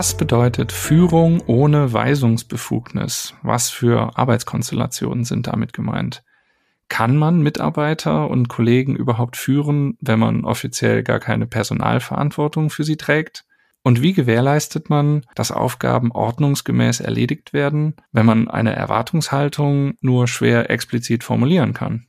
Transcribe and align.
Was 0.00 0.16
bedeutet 0.16 0.72
Führung 0.72 1.42
ohne 1.46 1.92
Weisungsbefugnis? 1.92 3.34
Was 3.42 3.68
für 3.68 4.16
Arbeitskonstellationen 4.16 5.24
sind 5.24 5.46
damit 5.46 5.74
gemeint? 5.74 6.24
Kann 6.88 7.18
man 7.18 7.42
Mitarbeiter 7.42 8.30
und 8.30 8.48
Kollegen 8.48 8.96
überhaupt 8.96 9.36
führen, 9.36 9.98
wenn 10.00 10.18
man 10.18 10.46
offiziell 10.46 11.02
gar 11.02 11.20
keine 11.20 11.46
Personalverantwortung 11.46 12.70
für 12.70 12.82
sie 12.82 12.96
trägt? 12.96 13.44
Und 13.82 14.00
wie 14.00 14.14
gewährleistet 14.14 14.88
man, 14.88 15.26
dass 15.34 15.52
Aufgaben 15.52 16.12
ordnungsgemäß 16.12 17.00
erledigt 17.00 17.52
werden, 17.52 17.92
wenn 18.10 18.24
man 18.24 18.48
eine 18.48 18.74
Erwartungshaltung 18.74 19.96
nur 20.00 20.28
schwer 20.28 20.70
explizit 20.70 21.24
formulieren 21.24 21.74
kann? 21.74 22.06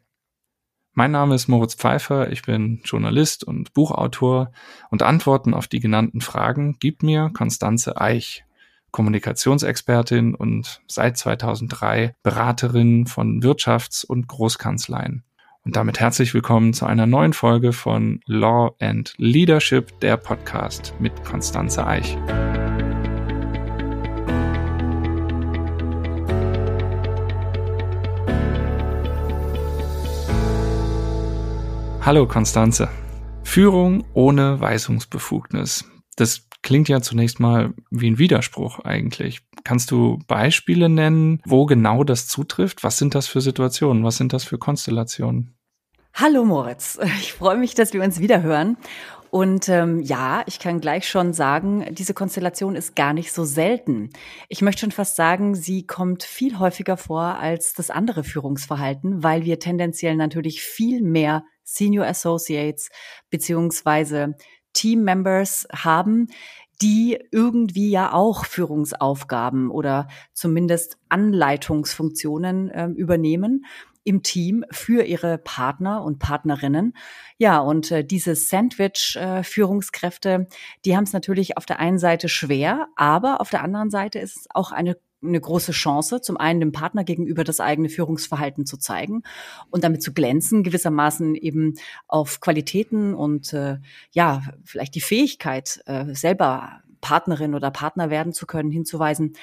Mein 0.93 1.11
Name 1.11 1.35
ist 1.35 1.47
Moritz 1.47 1.75
Pfeiffer, 1.75 2.31
ich 2.31 2.41
bin 2.41 2.81
Journalist 2.83 3.45
und 3.45 3.73
Buchautor 3.73 4.51
und 4.89 5.03
Antworten 5.03 5.53
auf 5.53 5.67
die 5.69 5.79
genannten 5.79 6.19
Fragen 6.19 6.75
gibt 6.79 7.01
mir 7.01 7.31
Konstanze 7.33 7.99
Eich, 8.01 8.43
Kommunikationsexpertin 8.91 10.35
und 10.35 10.81
seit 10.87 11.17
2003 11.17 12.13
Beraterin 12.23 13.07
von 13.07 13.41
Wirtschafts- 13.41 14.05
und 14.05 14.27
Großkanzleien. 14.27 15.23
Und 15.63 15.77
damit 15.77 16.01
herzlich 16.01 16.33
willkommen 16.33 16.73
zu 16.73 16.85
einer 16.85 17.05
neuen 17.05 17.31
Folge 17.31 17.71
von 17.71 18.19
Law 18.25 18.75
and 18.81 19.13
Leadership, 19.17 19.97
der 20.01 20.17
Podcast 20.17 20.93
mit 20.99 21.23
Konstanze 21.23 21.87
Eich. 21.87 22.17
Hallo 32.03 32.25
Konstanze. 32.25 32.89
Führung 33.43 34.03
ohne 34.15 34.59
Weisungsbefugnis. 34.59 35.85
Das 36.15 36.47
klingt 36.63 36.89
ja 36.89 36.99
zunächst 36.99 37.39
mal 37.39 37.75
wie 37.91 38.09
ein 38.09 38.17
Widerspruch 38.17 38.79
eigentlich. 38.79 39.41
Kannst 39.63 39.91
du 39.91 40.17
Beispiele 40.27 40.89
nennen, 40.89 41.43
wo 41.45 41.67
genau 41.67 42.03
das 42.03 42.27
zutrifft? 42.27 42.83
Was 42.83 42.97
sind 42.97 43.13
das 43.13 43.27
für 43.27 43.39
Situationen? 43.39 44.03
Was 44.03 44.17
sind 44.17 44.33
das 44.33 44.43
für 44.43 44.57
Konstellationen? 44.57 45.53
Hallo 46.15 46.43
Moritz, 46.43 46.97
ich 47.19 47.33
freue 47.33 47.57
mich, 47.57 47.75
dass 47.75 47.93
wir 47.93 48.03
uns 48.03 48.19
wieder 48.19 48.41
hören. 48.41 48.77
Und 49.29 49.69
ähm, 49.69 50.01
ja, 50.01 50.41
ich 50.47 50.57
kann 50.57 50.81
gleich 50.81 51.07
schon 51.07 51.33
sagen, 51.33 51.85
diese 51.91 52.15
Konstellation 52.15 52.75
ist 52.75 52.95
gar 52.95 53.13
nicht 53.13 53.31
so 53.31 53.45
selten. 53.45 54.09
Ich 54.49 54.63
möchte 54.63 54.81
schon 54.81 54.91
fast 54.91 55.15
sagen, 55.15 55.53
sie 55.53 55.85
kommt 55.85 56.23
viel 56.23 56.57
häufiger 56.57 56.97
vor 56.97 57.21
als 57.21 57.73
das 57.73 57.91
andere 57.91 58.23
Führungsverhalten, 58.23 59.23
weil 59.23 59.45
wir 59.45 59.59
tendenziell 59.59 60.15
natürlich 60.15 60.63
viel 60.63 61.03
mehr 61.03 61.45
Senior 61.63 62.05
Associates 62.05 62.89
beziehungsweise 63.29 64.35
Team 64.73 65.03
Members 65.03 65.67
haben, 65.73 66.27
die 66.81 67.19
irgendwie 67.31 67.91
ja 67.91 68.13
auch 68.13 68.45
Führungsaufgaben 68.45 69.69
oder 69.69 70.07
zumindest 70.33 70.97
Anleitungsfunktionen 71.09 72.69
äh, 72.71 72.87
übernehmen 72.87 73.65
im 74.03 74.23
Team 74.23 74.65
für 74.71 75.03
ihre 75.03 75.37
Partner 75.37 76.03
und 76.03 76.17
Partnerinnen. 76.17 76.93
Ja, 77.37 77.59
und 77.59 77.91
äh, 77.91 78.03
diese 78.03 78.33
Sandwich-Führungskräfte, 78.33 80.29
äh, 80.29 80.45
die 80.85 80.95
haben 80.95 81.03
es 81.03 81.13
natürlich 81.13 81.57
auf 81.57 81.67
der 81.67 81.79
einen 81.79 81.99
Seite 81.99 82.27
schwer, 82.27 82.87
aber 82.95 83.41
auf 83.41 83.51
der 83.51 83.61
anderen 83.63 83.91
Seite 83.91 84.17
ist 84.19 84.37
es 84.37 84.47
auch 84.49 84.71
eine 84.71 84.97
eine 85.23 85.39
große 85.39 85.71
Chance, 85.71 86.21
zum 86.21 86.37
einen 86.37 86.59
dem 86.59 86.71
Partner 86.71 87.03
gegenüber 87.03 87.43
das 87.43 87.59
eigene 87.59 87.89
Führungsverhalten 87.89 88.65
zu 88.65 88.77
zeigen 88.77 89.23
und 89.69 89.83
damit 89.83 90.01
zu 90.01 90.13
glänzen, 90.13 90.63
gewissermaßen 90.63 91.35
eben 91.35 91.75
auf 92.07 92.39
Qualitäten 92.39 93.13
und 93.13 93.53
äh, 93.53 93.77
ja, 94.11 94.43
vielleicht 94.63 94.95
die 94.95 95.01
Fähigkeit, 95.01 95.81
äh, 95.85 96.13
selber 96.13 96.81
Partnerin 97.01 97.55
oder 97.55 97.71
Partner 97.71 98.09
werden 98.09 98.33
zu 98.33 98.45
können, 98.45 98.71
hinzuweisen. 98.71 99.33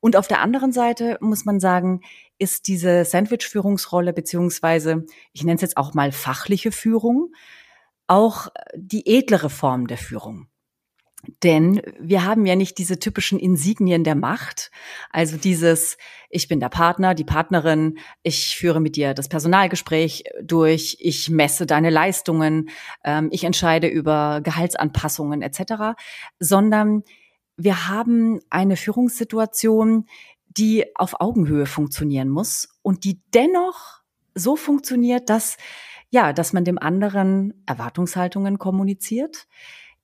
Und 0.00 0.16
auf 0.16 0.26
der 0.26 0.40
anderen 0.40 0.72
Seite 0.72 1.16
muss 1.20 1.44
man 1.44 1.60
sagen, 1.60 2.00
ist 2.38 2.66
diese 2.66 3.04
Sandwich-Führungsrolle 3.04 4.12
beziehungsweise, 4.12 5.06
ich 5.32 5.44
nenne 5.44 5.56
es 5.56 5.62
jetzt 5.62 5.76
auch 5.76 5.94
mal 5.94 6.10
fachliche 6.10 6.72
Führung, 6.72 7.32
auch 8.08 8.48
die 8.74 9.06
edlere 9.06 9.48
Form 9.48 9.86
der 9.86 9.98
Führung. 9.98 10.48
Denn 11.44 11.80
wir 12.00 12.24
haben 12.24 12.46
ja 12.46 12.56
nicht 12.56 12.78
diese 12.78 12.98
typischen 12.98 13.38
Insignien 13.38 14.02
der 14.02 14.16
Macht, 14.16 14.72
also 15.10 15.36
dieses, 15.36 15.96
ich 16.30 16.48
bin 16.48 16.58
der 16.58 16.68
Partner, 16.68 17.14
die 17.14 17.24
Partnerin, 17.24 17.98
ich 18.24 18.56
führe 18.56 18.80
mit 18.80 18.96
dir 18.96 19.14
das 19.14 19.28
Personalgespräch 19.28 20.24
durch, 20.42 20.96
ich 20.98 21.30
messe 21.30 21.64
deine 21.64 21.90
Leistungen, 21.90 22.70
ähm, 23.04 23.28
ich 23.30 23.44
entscheide 23.44 23.86
über 23.86 24.40
Gehaltsanpassungen 24.42 25.42
etc., 25.42 25.96
sondern 26.40 27.04
wir 27.56 27.86
haben 27.86 28.40
eine 28.50 28.76
Führungssituation, 28.76 30.06
die 30.48 30.84
auf 30.96 31.20
Augenhöhe 31.20 31.66
funktionieren 31.66 32.30
muss 32.30 32.68
und 32.82 33.04
die 33.04 33.20
dennoch 33.32 34.00
so 34.34 34.56
funktioniert, 34.56 35.30
dass 35.30 35.56
ja, 36.10 36.34
dass 36.34 36.52
man 36.52 36.64
dem 36.64 36.78
anderen 36.78 37.54
Erwartungshaltungen 37.64 38.58
kommuniziert, 38.58 39.46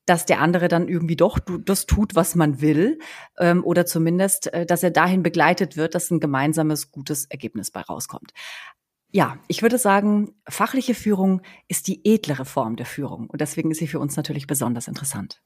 dass 0.09 0.25
der 0.25 0.41
andere 0.41 0.69
dann 0.69 0.89
irgendwie 0.89 1.17
doch 1.17 1.39
das 1.65 1.87
tut, 1.87 2.15
was 2.15 2.35
man 2.35 2.61
will, 2.61 2.99
ähm, 3.39 3.65
oder 3.65 3.87
zumindest, 3.87 4.53
äh, 4.53 4.65
dass 4.65 4.83
er 4.83 4.91
dahin 4.91 5.23
begleitet 5.23 5.77
wird, 5.77 5.95
dass 5.95 6.11
ein 6.11 6.21
gemeinsames 6.21 6.91
gutes 6.91 7.27
Ergebnis 7.27 7.71
bei 7.71 7.81
rauskommt. 7.81 8.33
Ja, 9.11 9.39
ich 9.49 9.63
würde 9.63 9.79
sagen, 9.79 10.35
fachliche 10.49 10.95
Führung 10.95 11.43
ist 11.67 11.89
die 11.89 12.01
edlere 12.05 12.45
Form 12.45 12.77
der 12.77 12.87
Führung 12.87 13.29
und 13.29 13.41
deswegen 13.41 13.71
ist 13.71 13.79
sie 13.79 13.87
für 13.87 14.01
uns 14.01 14.17
natürlich 14.17 14.47
besonders 14.47 14.87
interessant. 14.87 15.41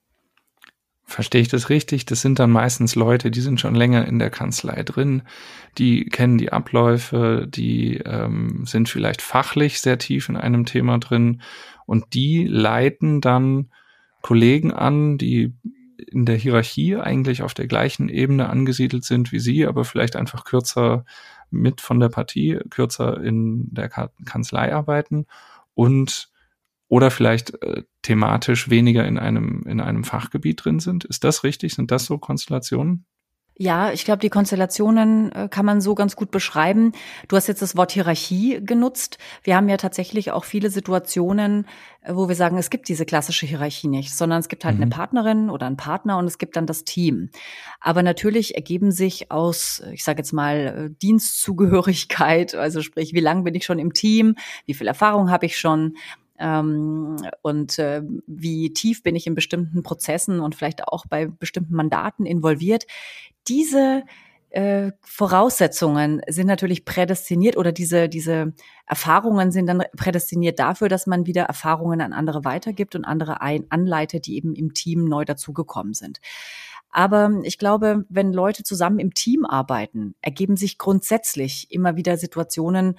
Verstehe 1.04 1.42
ich 1.42 1.48
das 1.48 1.68
richtig? 1.68 2.06
Das 2.06 2.22
sind 2.22 2.38
dann 2.38 2.50
meistens 2.50 2.94
Leute, 2.94 3.30
die 3.30 3.40
sind 3.40 3.60
schon 3.60 3.74
länger 3.74 4.06
in 4.06 4.18
der 4.18 4.30
Kanzlei 4.30 4.82
drin, 4.82 5.22
die 5.76 6.06
kennen 6.06 6.38
die 6.38 6.52
Abläufe, 6.52 7.46
die 7.48 7.98
ähm, 7.98 8.64
sind 8.64 8.88
vielleicht 8.88 9.20
fachlich 9.20 9.80
sehr 9.80 9.98
tief 9.98 10.28
in 10.28 10.36
einem 10.36 10.64
Thema 10.64 10.98
drin 10.98 11.42
und 11.86 12.14
die 12.14 12.46
leiten 12.46 13.20
dann 13.20 13.70
Kollegen 14.22 14.72
an, 14.72 15.18
die 15.18 15.54
in 16.06 16.26
der 16.26 16.36
Hierarchie 16.36 16.96
eigentlich 16.96 17.42
auf 17.42 17.54
der 17.54 17.66
gleichen 17.66 18.08
Ebene 18.08 18.48
angesiedelt 18.48 19.04
sind 19.04 19.32
wie 19.32 19.38
Sie, 19.38 19.66
aber 19.66 19.84
vielleicht 19.84 20.16
einfach 20.16 20.44
kürzer 20.44 21.04
mit 21.50 21.80
von 21.80 22.00
der 22.00 22.08
Partie, 22.08 22.58
kürzer 22.70 23.22
in 23.22 23.72
der 23.72 23.88
Kanzlei 23.88 24.74
arbeiten 24.74 25.26
und 25.74 26.30
oder 26.88 27.10
vielleicht 27.10 27.62
äh, 27.62 27.84
thematisch 28.02 28.68
weniger 28.68 29.06
in 29.06 29.18
einem 29.18 29.62
in 29.66 29.80
einem 29.80 30.04
Fachgebiet 30.04 30.64
drin 30.64 30.78
sind. 30.78 31.04
Ist 31.04 31.24
das 31.24 31.44
richtig? 31.44 31.74
Sind 31.74 31.90
das 31.90 32.04
so 32.04 32.18
Konstellationen? 32.18 33.06
Ja, 33.58 33.92
ich 33.92 34.06
glaube, 34.06 34.20
die 34.20 34.30
Konstellationen 34.30 35.30
äh, 35.32 35.48
kann 35.48 35.66
man 35.66 35.82
so 35.82 35.94
ganz 35.94 36.16
gut 36.16 36.30
beschreiben. 36.30 36.92
Du 37.28 37.36
hast 37.36 37.48
jetzt 37.48 37.60
das 37.60 37.76
Wort 37.76 37.92
Hierarchie 37.92 38.60
genutzt. 38.64 39.18
Wir 39.42 39.56
haben 39.56 39.68
ja 39.68 39.76
tatsächlich 39.76 40.30
auch 40.30 40.44
viele 40.44 40.70
Situationen, 40.70 41.66
äh, 42.00 42.14
wo 42.14 42.28
wir 42.28 42.34
sagen, 42.34 42.56
es 42.56 42.70
gibt 42.70 42.88
diese 42.88 43.04
klassische 43.04 43.44
Hierarchie 43.44 43.88
nicht, 43.88 44.16
sondern 44.16 44.40
es 44.40 44.48
gibt 44.48 44.64
halt 44.64 44.76
mhm. 44.76 44.82
eine 44.82 44.90
Partnerin 44.90 45.50
oder 45.50 45.66
einen 45.66 45.76
Partner 45.76 46.16
und 46.16 46.24
es 46.24 46.38
gibt 46.38 46.56
dann 46.56 46.66
das 46.66 46.84
Team. 46.84 47.28
Aber 47.78 48.02
natürlich 48.02 48.54
ergeben 48.54 48.90
sich 48.90 49.30
aus, 49.30 49.82
ich 49.92 50.02
sage 50.02 50.20
jetzt 50.20 50.32
mal, 50.32 50.56
äh, 50.56 50.94
Dienstzugehörigkeit, 51.02 52.54
also 52.56 52.80
sprich, 52.80 53.12
wie 53.12 53.20
lange 53.20 53.42
bin 53.42 53.54
ich 53.54 53.66
schon 53.66 53.78
im 53.78 53.92
Team, 53.92 54.36
wie 54.64 54.74
viel 54.74 54.86
Erfahrung 54.86 55.30
habe 55.30 55.44
ich 55.44 55.58
schon, 55.58 55.96
ähm, 56.42 57.16
und 57.42 57.78
äh, 57.78 58.02
wie 58.26 58.72
tief 58.72 59.02
bin 59.02 59.14
ich 59.14 59.26
in 59.26 59.34
bestimmten 59.34 59.82
Prozessen 59.82 60.40
und 60.40 60.54
vielleicht 60.54 60.88
auch 60.88 61.06
bei 61.06 61.26
bestimmten 61.26 61.74
Mandaten 61.74 62.26
involviert. 62.26 62.86
Diese 63.46 64.02
äh, 64.50 64.92
Voraussetzungen 65.00 66.20
sind 66.28 66.48
natürlich 66.48 66.84
prädestiniert 66.84 67.56
oder 67.56 67.72
diese, 67.72 68.08
diese 68.08 68.52
Erfahrungen 68.86 69.52
sind 69.52 69.66
dann 69.66 69.82
prädestiniert 69.96 70.58
dafür, 70.58 70.88
dass 70.88 71.06
man 71.06 71.26
wieder 71.26 71.44
Erfahrungen 71.44 72.00
an 72.00 72.12
andere 72.12 72.44
weitergibt 72.44 72.94
und 72.94 73.04
andere 73.04 73.40
ein 73.40 73.66
anleitet, 73.70 74.26
die 74.26 74.36
eben 74.36 74.54
im 74.54 74.74
Team 74.74 75.04
neu 75.04 75.24
dazugekommen 75.24 75.94
sind. 75.94 76.20
Aber 76.90 77.30
ich 77.44 77.56
glaube, 77.56 78.04
wenn 78.10 78.34
Leute 78.34 78.64
zusammen 78.64 78.98
im 78.98 79.14
Team 79.14 79.46
arbeiten, 79.46 80.14
ergeben 80.20 80.58
sich 80.58 80.76
grundsätzlich 80.76 81.68
immer 81.70 81.96
wieder 81.96 82.18
Situationen, 82.18 82.96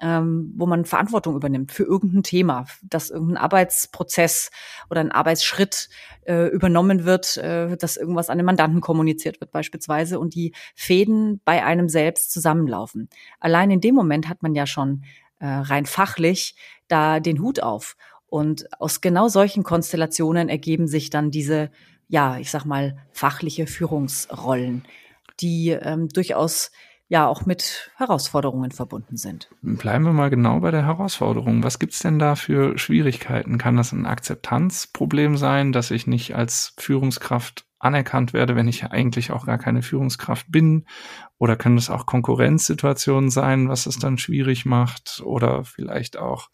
ähm, 0.00 0.52
wo 0.56 0.66
man 0.66 0.84
Verantwortung 0.84 1.36
übernimmt 1.36 1.72
für 1.72 1.84
irgendein 1.84 2.22
Thema, 2.22 2.66
dass 2.82 3.10
irgendein 3.10 3.38
Arbeitsprozess 3.38 4.50
oder 4.90 5.00
ein 5.00 5.12
Arbeitsschritt 5.12 5.88
äh, 6.26 6.48
übernommen 6.48 7.04
wird, 7.04 7.36
äh, 7.38 7.76
dass 7.76 7.96
irgendwas 7.96 8.28
an 8.28 8.38
den 8.38 8.44
Mandanten 8.44 8.80
kommuniziert 8.80 9.40
wird 9.40 9.52
beispielsweise 9.52 10.18
und 10.18 10.34
die 10.34 10.52
Fäden 10.74 11.40
bei 11.44 11.64
einem 11.64 11.88
selbst 11.88 12.30
zusammenlaufen. 12.30 13.08
Allein 13.40 13.70
in 13.70 13.80
dem 13.80 13.94
Moment 13.94 14.28
hat 14.28 14.42
man 14.42 14.54
ja 14.54 14.66
schon 14.66 15.04
äh, 15.38 15.46
rein 15.46 15.86
fachlich 15.86 16.56
da 16.88 17.20
den 17.20 17.40
Hut 17.40 17.62
auf. 17.62 17.96
Und 18.28 18.66
aus 18.80 19.00
genau 19.00 19.28
solchen 19.28 19.62
Konstellationen 19.62 20.48
ergeben 20.48 20.88
sich 20.88 21.10
dann 21.10 21.30
diese, 21.30 21.70
ja, 22.08 22.38
ich 22.38 22.50
sag 22.50 22.64
mal, 22.64 22.98
fachliche 23.12 23.66
Führungsrollen, 23.66 24.84
die 25.40 25.70
ähm, 25.70 26.08
durchaus 26.08 26.70
ja 27.08 27.26
auch 27.26 27.46
mit 27.46 27.90
Herausforderungen 27.96 28.72
verbunden 28.72 29.16
sind. 29.16 29.48
Bleiben 29.62 30.04
wir 30.04 30.12
mal 30.12 30.30
genau 30.30 30.60
bei 30.60 30.70
der 30.70 30.84
Herausforderung. 30.84 31.62
Was 31.62 31.78
gibt's 31.78 32.00
denn 32.00 32.18
da 32.18 32.34
für 32.34 32.78
Schwierigkeiten? 32.78 33.58
Kann 33.58 33.76
das 33.76 33.92
ein 33.92 34.06
Akzeptanzproblem 34.06 35.36
sein, 35.36 35.72
dass 35.72 35.90
ich 35.90 36.06
nicht 36.06 36.34
als 36.34 36.74
Führungskraft 36.78 37.64
anerkannt 37.78 38.32
werde, 38.32 38.56
wenn 38.56 38.66
ich 38.66 38.84
eigentlich 38.84 39.30
auch 39.30 39.46
gar 39.46 39.58
keine 39.58 39.82
Führungskraft 39.82 40.50
bin? 40.50 40.86
Oder 41.38 41.56
können 41.56 41.78
es 41.78 41.90
auch 41.90 42.06
Konkurrenzsituationen 42.06 43.30
sein, 43.30 43.68
was 43.68 43.86
es 43.86 43.98
dann 43.98 44.18
schwierig 44.18 44.64
macht? 44.64 45.22
Oder 45.24 45.64
vielleicht 45.64 46.16
auch, 46.16 46.48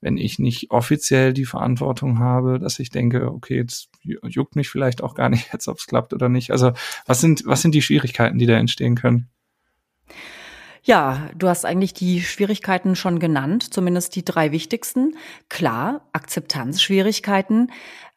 wenn 0.00 0.16
ich 0.16 0.38
nicht 0.38 0.70
offiziell 0.70 1.32
die 1.32 1.46
Verantwortung 1.46 2.20
habe, 2.20 2.60
dass 2.60 2.78
ich 2.78 2.90
denke, 2.90 3.32
okay, 3.32 3.56
jetzt 3.56 3.90
juckt 4.04 4.54
mich 4.54 4.68
vielleicht 4.68 5.02
auch 5.02 5.16
gar 5.16 5.30
nicht 5.30 5.52
jetzt, 5.52 5.66
ob 5.66 5.78
es 5.78 5.86
klappt 5.86 6.12
oder 6.12 6.28
nicht. 6.28 6.52
Also 6.52 6.72
was 7.06 7.20
sind, 7.20 7.42
was 7.44 7.60
sind 7.60 7.74
die 7.74 7.82
Schwierigkeiten, 7.82 8.38
die 8.38 8.46
da 8.46 8.54
entstehen 8.54 8.94
können? 8.94 9.30
Ja, 10.82 11.28
du 11.36 11.48
hast 11.48 11.66
eigentlich 11.66 11.92
die 11.92 12.22
Schwierigkeiten 12.22 12.96
schon 12.96 13.18
genannt, 13.18 13.72
zumindest 13.72 14.16
die 14.16 14.24
drei 14.24 14.50
wichtigsten. 14.50 15.16
Klar, 15.50 16.08
Akzeptanzschwierigkeiten. 16.12 17.70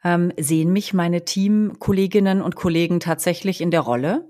Ähm, 0.04 0.32
sehen 0.38 0.72
mich 0.72 0.94
meine 0.94 1.26
Teamkolleginnen 1.26 2.42
und 2.42 2.56
Kollegen 2.56 3.00
tatsächlich 3.00 3.60
in 3.60 3.72
der 3.72 3.82
Rolle? 3.82 4.30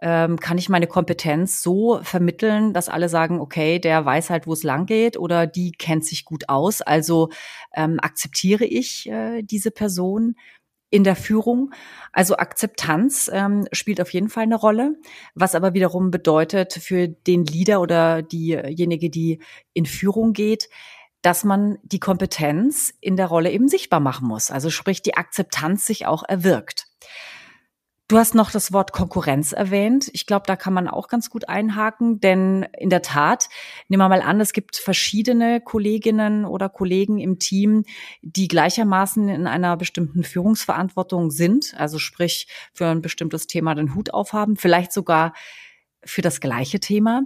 Ähm, 0.00 0.38
kann 0.38 0.58
ich 0.58 0.68
meine 0.68 0.86
Kompetenz 0.86 1.62
so 1.62 2.00
vermitteln, 2.02 2.72
dass 2.74 2.88
alle 2.88 3.08
sagen, 3.08 3.40
okay, 3.40 3.78
der 3.78 4.04
weiß 4.04 4.30
halt, 4.30 4.46
wo 4.46 4.52
es 4.52 4.62
lang 4.62 4.86
geht 4.86 5.16
oder 5.18 5.46
die 5.46 5.72
kennt 5.72 6.04
sich 6.04 6.24
gut 6.24 6.48
aus. 6.48 6.82
Also 6.82 7.30
ähm, 7.74 7.98
akzeptiere 8.00 8.64
ich 8.64 9.08
äh, 9.08 9.42
diese 9.42 9.70
Person 9.70 10.36
in 10.90 11.04
der 11.04 11.16
Führung. 11.16 11.72
Also 12.12 12.36
Akzeptanz 12.36 13.30
ähm, 13.32 13.66
spielt 13.72 14.00
auf 14.00 14.12
jeden 14.12 14.28
Fall 14.28 14.44
eine 14.44 14.56
Rolle, 14.56 14.96
was 15.34 15.54
aber 15.54 15.74
wiederum 15.74 16.10
bedeutet 16.10 16.74
für 16.74 17.08
den 17.08 17.44
Leader 17.44 17.80
oder 17.80 18.22
diejenige, 18.22 19.10
die 19.10 19.40
in 19.72 19.86
Führung 19.86 20.32
geht, 20.32 20.68
dass 21.22 21.42
man 21.42 21.78
die 21.82 21.98
Kompetenz 21.98 22.94
in 23.00 23.16
der 23.16 23.26
Rolle 23.26 23.50
eben 23.50 23.68
sichtbar 23.68 24.00
machen 24.00 24.28
muss. 24.28 24.50
Also 24.50 24.70
sprich, 24.70 25.02
die 25.02 25.16
Akzeptanz 25.16 25.84
sich 25.84 26.06
auch 26.06 26.22
erwirkt. 26.22 26.85
Du 28.08 28.18
hast 28.18 28.36
noch 28.36 28.52
das 28.52 28.72
Wort 28.72 28.92
Konkurrenz 28.92 29.50
erwähnt. 29.50 30.08
Ich 30.12 30.26
glaube, 30.26 30.44
da 30.46 30.54
kann 30.54 30.72
man 30.72 30.86
auch 30.86 31.08
ganz 31.08 31.28
gut 31.28 31.48
einhaken, 31.48 32.20
denn 32.20 32.64
in 32.78 32.88
der 32.88 33.02
Tat, 33.02 33.48
nehmen 33.88 34.00
wir 34.00 34.08
mal 34.08 34.22
an, 34.22 34.40
es 34.40 34.52
gibt 34.52 34.76
verschiedene 34.76 35.60
Kolleginnen 35.60 36.44
oder 36.44 36.68
Kollegen 36.68 37.18
im 37.18 37.40
Team, 37.40 37.84
die 38.22 38.46
gleichermaßen 38.46 39.28
in 39.28 39.48
einer 39.48 39.76
bestimmten 39.76 40.22
Führungsverantwortung 40.22 41.32
sind, 41.32 41.74
also 41.76 41.98
sprich 41.98 42.46
für 42.72 42.86
ein 42.86 43.02
bestimmtes 43.02 43.48
Thema 43.48 43.74
den 43.74 43.96
Hut 43.96 44.14
aufhaben, 44.14 44.54
vielleicht 44.54 44.92
sogar 44.92 45.34
für 46.04 46.22
das 46.22 46.40
gleiche 46.40 46.78
Thema 46.78 47.22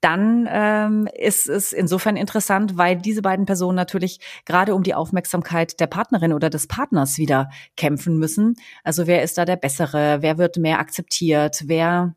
dann 0.00 0.48
ähm, 0.50 1.08
ist 1.12 1.48
es 1.48 1.72
insofern 1.72 2.16
interessant, 2.16 2.76
weil 2.76 2.96
diese 2.96 3.22
beiden 3.22 3.46
Personen 3.46 3.76
natürlich 3.76 4.20
gerade 4.44 4.74
um 4.74 4.82
die 4.82 4.94
Aufmerksamkeit 4.94 5.80
der 5.80 5.86
Partnerin 5.86 6.32
oder 6.32 6.50
des 6.50 6.68
Partners 6.68 7.18
wieder 7.18 7.50
kämpfen 7.76 8.18
müssen. 8.18 8.54
Also 8.84 9.06
wer 9.06 9.22
ist 9.22 9.38
da 9.38 9.44
der 9.44 9.56
Bessere? 9.56 10.18
Wer 10.20 10.38
wird 10.38 10.56
mehr 10.56 10.78
akzeptiert? 10.78 11.64
Wer 11.66 12.14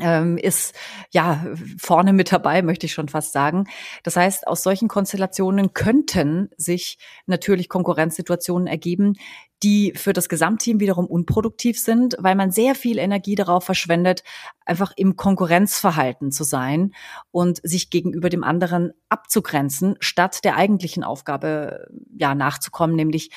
ähm, 0.00 0.36
ist 0.36 0.74
ja 1.10 1.44
vorne 1.78 2.12
mit 2.12 2.32
dabei, 2.32 2.62
möchte 2.62 2.86
ich 2.86 2.92
schon 2.92 3.08
fast 3.08 3.32
sagen. 3.32 3.64
Das 4.02 4.16
heißt, 4.16 4.46
aus 4.46 4.62
solchen 4.62 4.88
Konstellationen 4.88 5.72
könnten 5.72 6.50
sich 6.56 6.98
natürlich 7.26 7.68
Konkurrenzsituationen 7.68 8.66
ergeben, 8.66 9.14
die 9.62 9.92
für 9.96 10.12
das 10.12 10.28
Gesamtteam 10.28 10.80
wiederum 10.80 11.06
unproduktiv 11.06 11.80
sind, 11.80 12.16
weil 12.18 12.34
man 12.34 12.50
sehr 12.50 12.74
viel 12.74 12.98
Energie 12.98 13.34
darauf 13.34 13.64
verschwendet, 13.64 14.22
einfach 14.64 14.92
im 14.96 15.16
Konkurrenzverhalten 15.16 16.30
zu 16.30 16.44
sein 16.44 16.92
und 17.30 17.60
sich 17.62 17.90
gegenüber 17.90 18.28
dem 18.28 18.44
anderen 18.44 18.92
abzugrenzen, 19.08 19.96
statt 20.00 20.44
der 20.44 20.56
eigentlichen 20.56 21.02
Aufgabe 21.02 21.88
ja 22.16 22.34
nachzukommen, 22.34 22.94
nämlich 22.94 23.30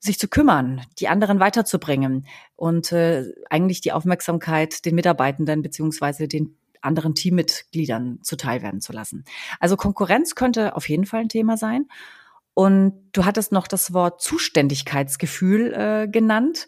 sich 0.00 0.18
zu 0.18 0.28
kümmern, 0.28 0.82
die 0.98 1.08
anderen 1.08 1.40
weiterzubringen 1.40 2.26
und 2.54 2.92
äh, 2.92 3.24
eigentlich 3.50 3.80
die 3.80 3.92
Aufmerksamkeit 3.92 4.84
den 4.84 4.94
Mitarbeitenden 4.94 5.60
beziehungsweise 5.60 6.28
den 6.28 6.56
anderen 6.80 7.14
Teammitgliedern 7.14 8.20
zuteilwerden 8.22 8.80
zu 8.80 8.92
lassen. 8.92 9.24
Also 9.58 9.76
Konkurrenz 9.76 10.36
könnte 10.36 10.76
auf 10.76 10.88
jeden 10.88 11.06
Fall 11.06 11.22
ein 11.22 11.28
Thema 11.28 11.56
sein. 11.56 11.86
Und 12.58 13.10
du 13.12 13.24
hattest 13.24 13.52
noch 13.52 13.68
das 13.68 13.94
Wort 13.94 14.20
Zuständigkeitsgefühl 14.20 15.72
äh, 15.74 16.08
genannt. 16.08 16.66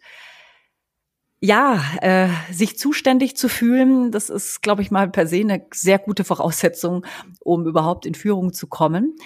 Ja, 1.41 1.83
äh, 2.01 2.29
sich 2.53 2.79
zuständig 2.79 3.37
zu 3.37 3.49
fühlen, 3.49 4.13
das 4.13 4.31
ist, 4.31 4.63
glaube 4.63 4.83
ich 4.83 4.93
mal, 4.93 5.11
per 5.11 5.27
se 5.27 5.41
eine 5.41 5.67
sehr 5.75 5.99
gute 5.99 6.23
Voraussetzung, 6.23 7.05
um 7.41 7.67
überhaupt 7.67 8.07
in 8.07 8.15
Führung 8.15 8.53
zu 8.53 8.69
kommen. 8.69 9.17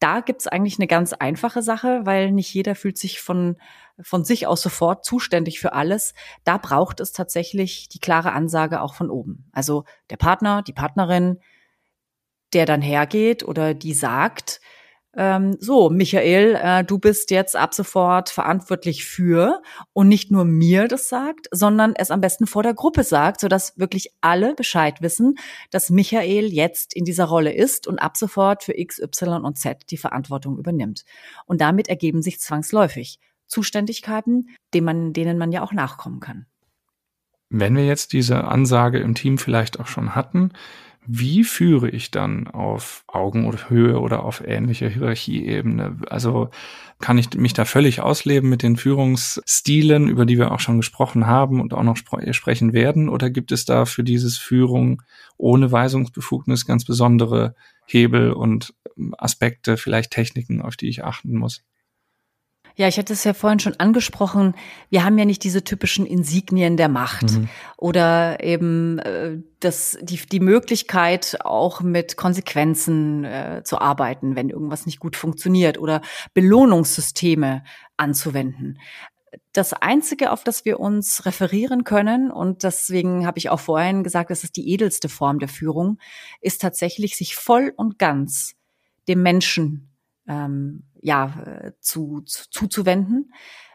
Da 0.00 0.18
gibt's 0.18 0.48
eigentlich 0.48 0.80
eine 0.80 0.88
ganz 0.88 1.12
einfache 1.12 1.62
Sache, 1.62 2.00
weil 2.02 2.32
nicht 2.32 2.52
jeder 2.52 2.74
fühlt 2.74 2.98
sich 2.98 3.20
von, 3.20 3.56
von 4.00 4.24
sich 4.24 4.48
aus 4.48 4.60
sofort 4.60 5.04
zuständig 5.04 5.60
für 5.60 5.72
alles. 5.72 6.14
Da 6.42 6.58
braucht 6.58 6.98
es 6.98 7.12
tatsächlich 7.12 7.88
die 7.90 8.00
klare 8.00 8.32
Ansage 8.32 8.82
auch 8.82 8.94
von 8.94 9.08
oben. 9.08 9.48
Also 9.52 9.84
der 10.10 10.16
Partner, 10.16 10.62
die 10.62 10.72
Partnerin, 10.72 11.38
der 12.54 12.66
dann 12.66 12.82
hergeht 12.82 13.44
oder 13.44 13.72
die 13.72 13.94
sagt, 13.94 14.60
ähm, 15.18 15.56
so, 15.58 15.90
Michael, 15.90 16.54
äh, 16.54 16.84
du 16.84 17.00
bist 17.00 17.32
jetzt 17.32 17.56
ab 17.56 17.74
sofort 17.74 18.28
verantwortlich 18.28 19.04
für 19.04 19.60
und 19.92 20.06
nicht 20.06 20.30
nur 20.30 20.44
mir 20.44 20.86
das 20.86 21.08
sagt, 21.08 21.48
sondern 21.50 21.94
es 21.96 22.12
am 22.12 22.20
besten 22.20 22.46
vor 22.46 22.62
der 22.62 22.72
Gruppe 22.72 23.02
sagt, 23.02 23.40
sodass 23.40 23.76
wirklich 23.76 24.14
alle 24.20 24.54
Bescheid 24.54 25.02
wissen, 25.02 25.34
dass 25.72 25.90
Michael 25.90 26.52
jetzt 26.52 26.94
in 26.94 27.04
dieser 27.04 27.24
Rolle 27.24 27.52
ist 27.52 27.88
und 27.88 27.98
ab 27.98 28.16
sofort 28.16 28.62
für 28.62 28.78
X, 28.78 29.00
Y 29.00 29.44
und 29.44 29.58
Z 29.58 29.90
die 29.90 29.96
Verantwortung 29.96 30.56
übernimmt. 30.56 31.04
Und 31.46 31.60
damit 31.60 31.88
ergeben 31.88 32.22
sich 32.22 32.38
zwangsläufig 32.38 33.18
Zuständigkeiten, 33.48 34.50
denen 34.72 34.84
man, 34.84 35.12
denen 35.12 35.36
man 35.36 35.50
ja 35.50 35.64
auch 35.64 35.72
nachkommen 35.72 36.20
kann. 36.20 36.46
Wenn 37.50 37.74
wir 37.74 37.84
jetzt 37.84 38.12
diese 38.12 38.44
Ansage 38.44 39.00
im 39.00 39.16
Team 39.16 39.36
vielleicht 39.38 39.80
auch 39.80 39.88
schon 39.88 40.14
hatten, 40.14 40.52
wie 41.10 41.42
führe 41.42 41.88
ich 41.88 42.10
dann 42.10 42.48
auf 42.48 43.02
Augenhöhe 43.06 43.98
oder 43.98 44.24
auf 44.24 44.46
ähnlicher 44.46 44.90
Hierarchieebene? 44.90 45.96
Also 46.10 46.50
kann 46.98 47.16
ich 47.16 47.32
mich 47.34 47.54
da 47.54 47.64
völlig 47.64 48.02
ausleben 48.02 48.50
mit 48.50 48.62
den 48.62 48.76
Führungsstilen, 48.76 50.08
über 50.08 50.26
die 50.26 50.36
wir 50.36 50.52
auch 50.52 50.60
schon 50.60 50.76
gesprochen 50.76 51.26
haben 51.26 51.62
und 51.62 51.72
auch 51.72 51.82
noch 51.82 51.96
spr 51.96 52.34
sprechen 52.34 52.74
werden? 52.74 53.08
Oder 53.08 53.30
gibt 53.30 53.52
es 53.52 53.64
da 53.64 53.86
für 53.86 54.04
dieses 54.04 54.36
Führung 54.36 55.00
ohne 55.38 55.72
Weisungsbefugnis 55.72 56.66
ganz 56.66 56.84
besondere 56.84 57.54
Hebel 57.86 58.32
und 58.32 58.74
Aspekte, 59.16 59.78
vielleicht 59.78 60.10
Techniken, 60.10 60.60
auf 60.60 60.76
die 60.76 60.88
ich 60.88 61.04
achten 61.04 61.34
muss? 61.38 61.64
Ja, 62.78 62.86
ich 62.86 62.96
hatte 62.96 63.12
es 63.12 63.24
ja 63.24 63.34
vorhin 63.34 63.58
schon 63.58 63.74
angesprochen. 63.80 64.54
Wir 64.88 65.02
haben 65.02 65.18
ja 65.18 65.24
nicht 65.24 65.42
diese 65.42 65.64
typischen 65.64 66.06
Insignien 66.06 66.76
der 66.76 66.88
Macht 66.88 67.32
mhm. 67.32 67.48
oder 67.76 68.38
eben 68.40 69.00
äh, 69.00 69.38
das, 69.58 69.98
die, 70.00 70.16
die 70.16 70.38
Möglichkeit, 70.38 71.38
auch 71.40 71.80
mit 71.80 72.16
Konsequenzen 72.16 73.24
äh, 73.24 73.62
zu 73.64 73.80
arbeiten, 73.80 74.36
wenn 74.36 74.48
irgendwas 74.48 74.86
nicht 74.86 75.00
gut 75.00 75.16
funktioniert 75.16 75.76
oder 75.76 76.02
Belohnungssysteme 76.34 77.64
anzuwenden. 77.96 78.78
Das 79.52 79.72
Einzige, 79.72 80.30
auf 80.30 80.44
das 80.44 80.64
wir 80.64 80.78
uns 80.78 81.26
referieren 81.26 81.82
können, 81.82 82.30
und 82.30 82.62
deswegen 82.62 83.26
habe 83.26 83.38
ich 83.38 83.50
auch 83.50 83.58
vorhin 83.58 84.04
gesagt, 84.04 84.30
das 84.30 84.44
ist 84.44 84.54
die 84.54 84.70
edelste 84.70 85.08
Form 85.08 85.40
der 85.40 85.48
Führung, 85.48 85.98
ist 86.40 86.60
tatsächlich, 86.60 87.16
sich 87.16 87.34
voll 87.34 87.72
und 87.76 87.98
ganz 87.98 88.54
dem 89.08 89.20
Menschen 89.20 89.87
ähm, 90.28 90.84
ja, 91.00 91.34
äh, 91.44 91.72
zu, 91.80 92.22
zu, 92.22 92.48
zuzuwenden, 92.50 93.32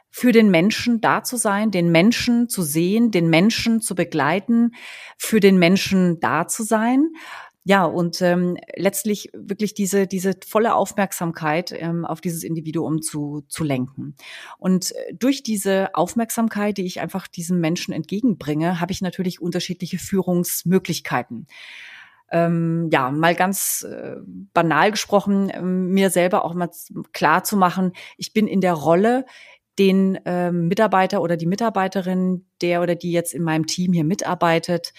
für 0.10 0.32
den 0.32 0.52
Menschen 0.52 1.02
da 1.02 1.24
zu 1.24 1.38
sein, 1.38 1.72
den 1.72 1.92
Menschen 1.92 2.48
zu 2.48 2.62
sehen, 2.62 3.10
den 3.10 3.30
Menschen 3.30 3.82
zu 3.82 3.96
begleiten, 3.96 4.76
für 5.18 5.40
den 5.40 5.58
Menschen 5.58 6.20
da 6.20 6.48
zu 6.48 6.64
sein. 6.64 7.10
Ja, 7.66 7.86
und 7.86 8.22
ähm, 8.22 8.58
letztlich 8.76 9.32
wirklich 9.34 9.74
diese, 9.74 10.06
diese 10.06 10.34
volle 10.46 10.76
Aufmerksamkeit 10.76 11.72
ähm, 11.72 12.06
auf 12.06 12.20
dieses 12.20 12.44
Individuum 12.44 13.02
zu, 13.02 13.44
zu 13.48 13.64
lenken. 13.64 14.16
Und 14.60 14.92
äh, 14.92 15.14
durch 15.16 15.44
diese 15.44 15.96
Aufmerksamkeit, 15.96 16.78
die 16.78 16.86
ich 16.86 17.00
einfach 17.00 17.28
diesem 17.28 17.62
Menschen 17.62 17.94
entgegenbringe, 17.94 18.82
habe 18.82 18.92
ich 18.92 19.02
natürlich 19.02 19.42
unterschiedliche 19.42 19.98
Führungsmöglichkeiten 19.98 21.48
ähm, 22.32 22.90
ja, 22.92 23.12
mal 23.12 23.36
ganz 23.36 23.86
äh, 23.90 24.16
banal 24.54 24.92
gesprochen, 24.92 25.50
äh, 25.50 25.62
mir 25.62 26.10
selber 26.10 26.46
auch 26.46 26.54
mal 26.54 26.70
klar 27.12 27.44
zu 27.44 27.58
machen, 27.58 27.94
ich 28.18 28.34
bin 28.34 28.48
in 28.48 28.62
der 28.62 28.74
Rolle, 28.74 29.26
den 29.80 30.20
ähm, 30.26 30.68
Mitarbeiter 30.68 31.22
oder 31.22 31.38
die 31.38 31.48
Mitarbeiterin, 31.48 32.46
der 32.62 32.82
oder 32.82 32.96
die 32.96 33.12
jetzt 33.12 33.34
in 33.34 33.44
meinem 33.44 33.66
Team 33.66 33.94
hier 33.94 34.04
mitarbeitet, 34.04 34.94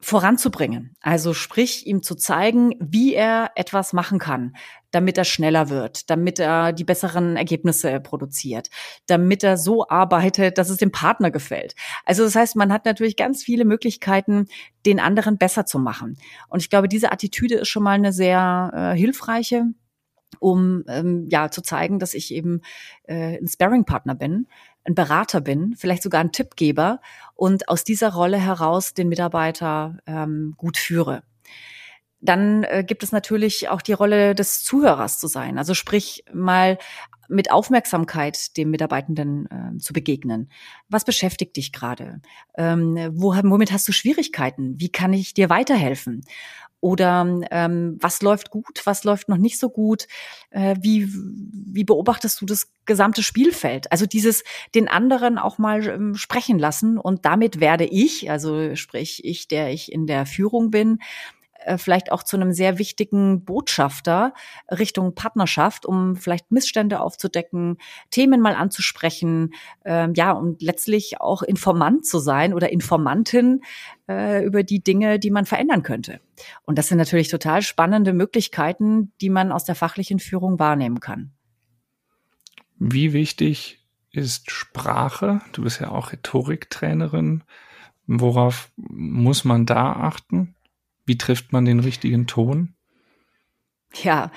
voranzubringen. 0.00 0.94
Also 1.00 1.34
sprich, 1.34 1.86
ihm 1.86 2.02
zu 2.02 2.14
zeigen, 2.14 2.74
wie 2.80 3.14
er 3.14 3.50
etwas 3.54 3.92
machen 3.92 4.18
kann, 4.18 4.54
damit 4.90 5.18
er 5.18 5.24
schneller 5.24 5.68
wird, 5.68 6.08
damit 6.08 6.38
er 6.38 6.72
die 6.72 6.84
besseren 6.84 7.36
Ergebnisse 7.36 8.00
produziert, 8.00 8.70
damit 9.06 9.44
er 9.44 9.58
so 9.58 9.86
arbeitet, 9.88 10.56
dass 10.56 10.70
es 10.70 10.78
dem 10.78 10.90
Partner 10.90 11.30
gefällt. 11.30 11.74
Also 12.06 12.24
das 12.24 12.34
heißt, 12.34 12.56
man 12.56 12.72
hat 12.72 12.86
natürlich 12.86 13.16
ganz 13.16 13.44
viele 13.44 13.64
Möglichkeiten, 13.64 14.46
den 14.86 15.00
anderen 15.00 15.36
besser 15.36 15.66
zu 15.66 15.78
machen. 15.78 16.16
Und 16.48 16.60
ich 16.62 16.70
glaube, 16.70 16.88
diese 16.88 17.12
Attitüde 17.12 17.56
ist 17.56 17.68
schon 17.68 17.82
mal 17.82 17.92
eine 17.92 18.12
sehr 18.12 18.70
äh, 18.74 18.98
hilfreiche 18.98 19.66
um 20.38 20.84
ähm, 20.88 21.26
ja 21.28 21.50
zu 21.50 21.60
zeigen, 21.60 21.98
dass 21.98 22.14
ich 22.14 22.32
eben 22.32 22.60
äh, 23.04 23.38
ein 23.38 23.48
Sparring-Partner 23.48 24.14
bin, 24.14 24.46
ein 24.84 24.94
Berater 24.94 25.40
bin, 25.40 25.74
vielleicht 25.76 26.02
sogar 26.02 26.20
ein 26.20 26.32
Tippgeber 26.32 27.00
und 27.34 27.68
aus 27.68 27.84
dieser 27.84 28.12
Rolle 28.12 28.38
heraus 28.38 28.94
den 28.94 29.08
Mitarbeiter 29.08 29.98
ähm, 30.06 30.54
gut 30.56 30.76
führe. 30.76 31.22
Dann 32.20 32.64
äh, 32.64 32.84
gibt 32.86 33.02
es 33.02 33.12
natürlich 33.12 33.68
auch 33.68 33.80
die 33.82 33.94
Rolle 33.94 34.34
des 34.34 34.62
Zuhörers 34.62 35.18
zu 35.18 35.26
sein. 35.26 35.58
Also 35.58 35.74
sprich 35.74 36.24
mal 36.32 36.78
mit 37.28 37.50
Aufmerksamkeit 37.50 38.56
dem 38.56 38.70
Mitarbeitenden 38.70 39.46
äh, 39.46 39.78
zu 39.78 39.92
begegnen. 39.92 40.50
Was 40.88 41.04
beschäftigt 41.04 41.56
dich 41.56 41.72
gerade? 41.72 42.20
Ähm, 42.56 42.96
wo, 43.12 43.34
womit 43.34 43.72
hast 43.72 43.88
du 43.88 43.92
Schwierigkeiten? 43.92 44.78
Wie 44.78 44.90
kann 44.90 45.12
ich 45.12 45.32
dir 45.32 45.48
weiterhelfen? 45.48 46.22
Oder 46.80 47.40
ähm, 47.50 47.96
was 48.00 48.22
läuft 48.22 48.50
gut, 48.50 48.82
was 48.84 49.04
läuft 49.04 49.28
noch 49.28 49.36
nicht 49.36 49.58
so 49.58 49.68
gut? 49.68 50.06
Äh, 50.50 50.76
wie, 50.80 51.08
wie 51.12 51.84
beobachtest 51.84 52.40
du 52.40 52.46
das 52.46 52.72
gesamte 52.86 53.22
Spielfeld? 53.22 53.92
Also 53.92 54.06
dieses 54.06 54.44
den 54.74 54.88
anderen 54.88 55.38
auch 55.38 55.58
mal 55.58 55.86
ähm, 55.86 56.14
sprechen 56.14 56.58
lassen 56.58 56.98
und 56.98 57.24
damit 57.24 57.60
werde 57.60 57.84
ich, 57.84 58.30
also 58.30 58.74
sprich 58.76 59.24
ich, 59.24 59.46
der 59.48 59.70
ich 59.70 59.92
in 59.92 60.06
der 60.06 60.24
Führung 60.24 60.70
bin, 60.70 61.00
äh, 61.64 61.78
vielleicht 61.78 62.12
auch 62.12 62.22
zu 62.22 62.36
einem 62.36 62.52
sehr 62.52 62.78
wichtigen 62.78 63.44
Botschafter 63.44 64.32
Richtung 64.70 65.14
Partnerschaft, 65.14 65.86
um 65.86 66.16
vielleicht 66.16 66.50
Missstände 66.50 67.00
aufzudecken, 67.00 67.78
Themen 68.10 68.40
mal 68.40 68.54
anzusprechen, 68.54 69.54
ähm, 69.84 70.12
ja, 70.14 70.32
und 70.32 70.62
letztlich 70.62 71.20
auch 71.20 71.42
Informant 71.42 72.06
zu 72.06 72.18
sein 72.18 72.54
oder 72.54 72.72
Informantin 72.72 73.62
äh, 74.08 74.44
über 74.44 74.62
die 74.62 74.82
Dinge, 74.82 75.18
die 75.18 75.30
man 75.30 75.46
verändern 75.46 75.82
könnte. 75.82 76.20
Und 76.64 76.78
das 76.78 76.88
sind 76.88 76.98
natürlich 76.98 77.28
total 77.28 77.62
spannende 77.62 78.12
Möglichkeiten, 78.12 79.12
die 79.20 79.30
man 79.30 79.52
aus 79.52 79.64
der 79.64 79.74
fachlichen 79.74 80.18
Führung 80.18 80.58
wahrnehmen 80.58 81.00
kann. 81.00 81.32
Wie 82.78 83.12
wichtig 83.12 83.78
ist 84.10 84.50
Sprache? 84.50 85.40
Du 85.52 85.62
bist 85.62 85.80
ja 85.80 85.90
auch 85.90 86.12
Rhetoriktrainerin. 86.12 87.44
Worauf 88.06 88.72
muss 88.76 89.44
man 89.44 89.66
da 89.66 89.92
achten? 89.92 90.54
Wie 91.10 91.18
trifft 91.18 91.52
man 91.52 91.64
den 91.64 91.80
richtigen 91.80 92.28
Ton? 92.28 92.76
Ja, 94.00 94.30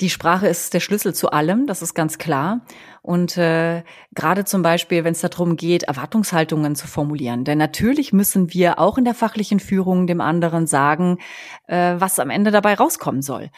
die 0.00 0.08
Sprache 0.08 0.46
ist 0.46 0.72
der 0.72 0.78
Schlüssel 0.78 1.16
zu 1.16 1.32
allem, 1.32 1.66
das 1.66 1.82
ist 1.82 1.94
ganz 1.94 2.16
klar. 2.16 2.60
Und 3.02 3.36
äh, 3.36 3.82
gerade 4.14 4.44
zum 4.44 4.62
Beispiel, 4.62 5.02
wenn 5.02 5.14
es 5.14 5.20
darum 5.20 5.56
geht, 5.56 5.82
Erwartungshaltungen 5.82 6.76
zu 6.76 6.86
formulieren. 6.86 7.42
Denn 7.42 7.58
natürlich 7.58 8.12
müssen 8.12 8.54
wir 8.54 8.78
auch 8.78 8.98
in 8.98 9.04
der 9.04 9.14
fachlichen 9.14 9.58
Führung 9.58 10.06
dem 10.06 10.20
anderen 10.20 10.68
sagen, 10.68 11.18
äh, 11.66 11.96
was 11.98 12.20
am 12.20 12.30
Ende 12.30 12.52
dabei 12.52 12.74
rauskommen 12.74 13.22
soll. 13.22 13.50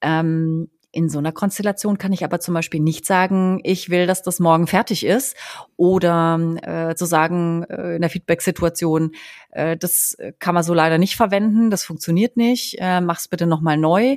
Ähm, 0.00 0.70
in 0.98 1.08
so 1.08 1.18
einer 1.18 1.30
Konstellation 1.30 1.96
kann 1.96 2.12
ich 2.12 2.24
aber 2.24 2.40
zum 2.40 2.54
Beispiel 2.54 2.80
nicht 2.80 3.06
sagen, 3.06 3.60
ich 3.62 3.88
will, 3.88 4.08
dass 4.08 4.22
das 4.22 4.40
morgen 4.40 4.66
fertig 4.66 5.06
ist 5.06 5.36
oder 5.76 6.40
äh, 6.62 6.96
zu 6.96 7.04
sagen 7.04 7.62
äh, 7.70 7.94
in 7.94 8.00
der 8.00 8.10
Feedback-Situation, 8.10 9.12
äh, 9.52 9.76
das 9.76 10.16
kann 10.40 10.56
man 10.56 10.64
so 10.64 10.74
leider 10.74 10.98
nicht 10.98 11.14
verwenden, 11.14 11.70
das 11.70 11.84
funktioniert 11.84 12.36
nicht, 12.36 12.78
äh, 12.80 13.00
mach's 13.00 13.28
bitte 13.28 13.46
nochmal 13.46 13.76
neu, 13.76 14.16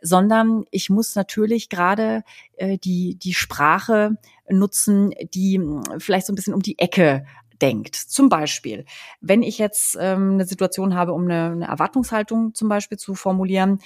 sondern 0.00 0.64
ich 0.70 0.88
muss 0.88 1.14
natürlich 1.14 1.68
gerade 1.68 2.22
äh, 2.56 2.78
die, 2.78 3.16
die 3.16 3.34
Sprache 3.34 4.16
nutzen, 4.48 5.12
die 5.34 5.56
äh, 5.56 5.98
vielleicht 5.98 6.26
so 6.26 6.32
ein 6.32 6.36
bisschen 6.36 6.54
um 6.54 6.62
die 6.62 6.78
Ecke 6.78 7.26
denkt. 7.60 7.96
Zum 7.96 8.30
Beispiel, 8.30 8.86
wenn 9.20 9.42
ich 9.42 9.58
jetzt 9.58 9.96
ähm, 10.00 10.32
eine 10.32 10.46
Situation 10.46 10.94
habe, 10.94 11.12
um 11.12 11.24
eine, 11.24 11.52
eine 11.52 11.66
Erwartungshaltung 11.66 12.54
zum 12.54 12.68
Beispiel 12.70 12.98
zu 12.98 13.14
formulieren, 13.14 13.80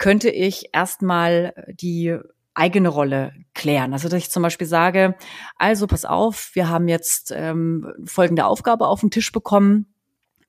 könnte 0.00 0.30
ich 0.30 0.70
erstmal 0.72 1.52
die 1.68 2.16
eigene 2.54 2.88
Rolle 2.88 3.32
klären. 3.54 3.92
Also 3.92 4.08
dass 4.08 4.18
ich 4.18 4.30
zum 4.30 4.42
Beispiel 4.42 4.66
sage, 4.66 5.14
also 5.56 5.86
pass 5.86 6.06
auf, 6.06 6.50
wir 6.54 6.68
haben 6.68 6.88
jetzt 6.88 7.32
ähm, 7.36 7.86
folgende 8.06 8.46
Aufgabe 8.46 8.88
auf 8.88 9.00
den 9.00 9.10
Tisch 9.10 9.30
bekommen. 9.30 9.92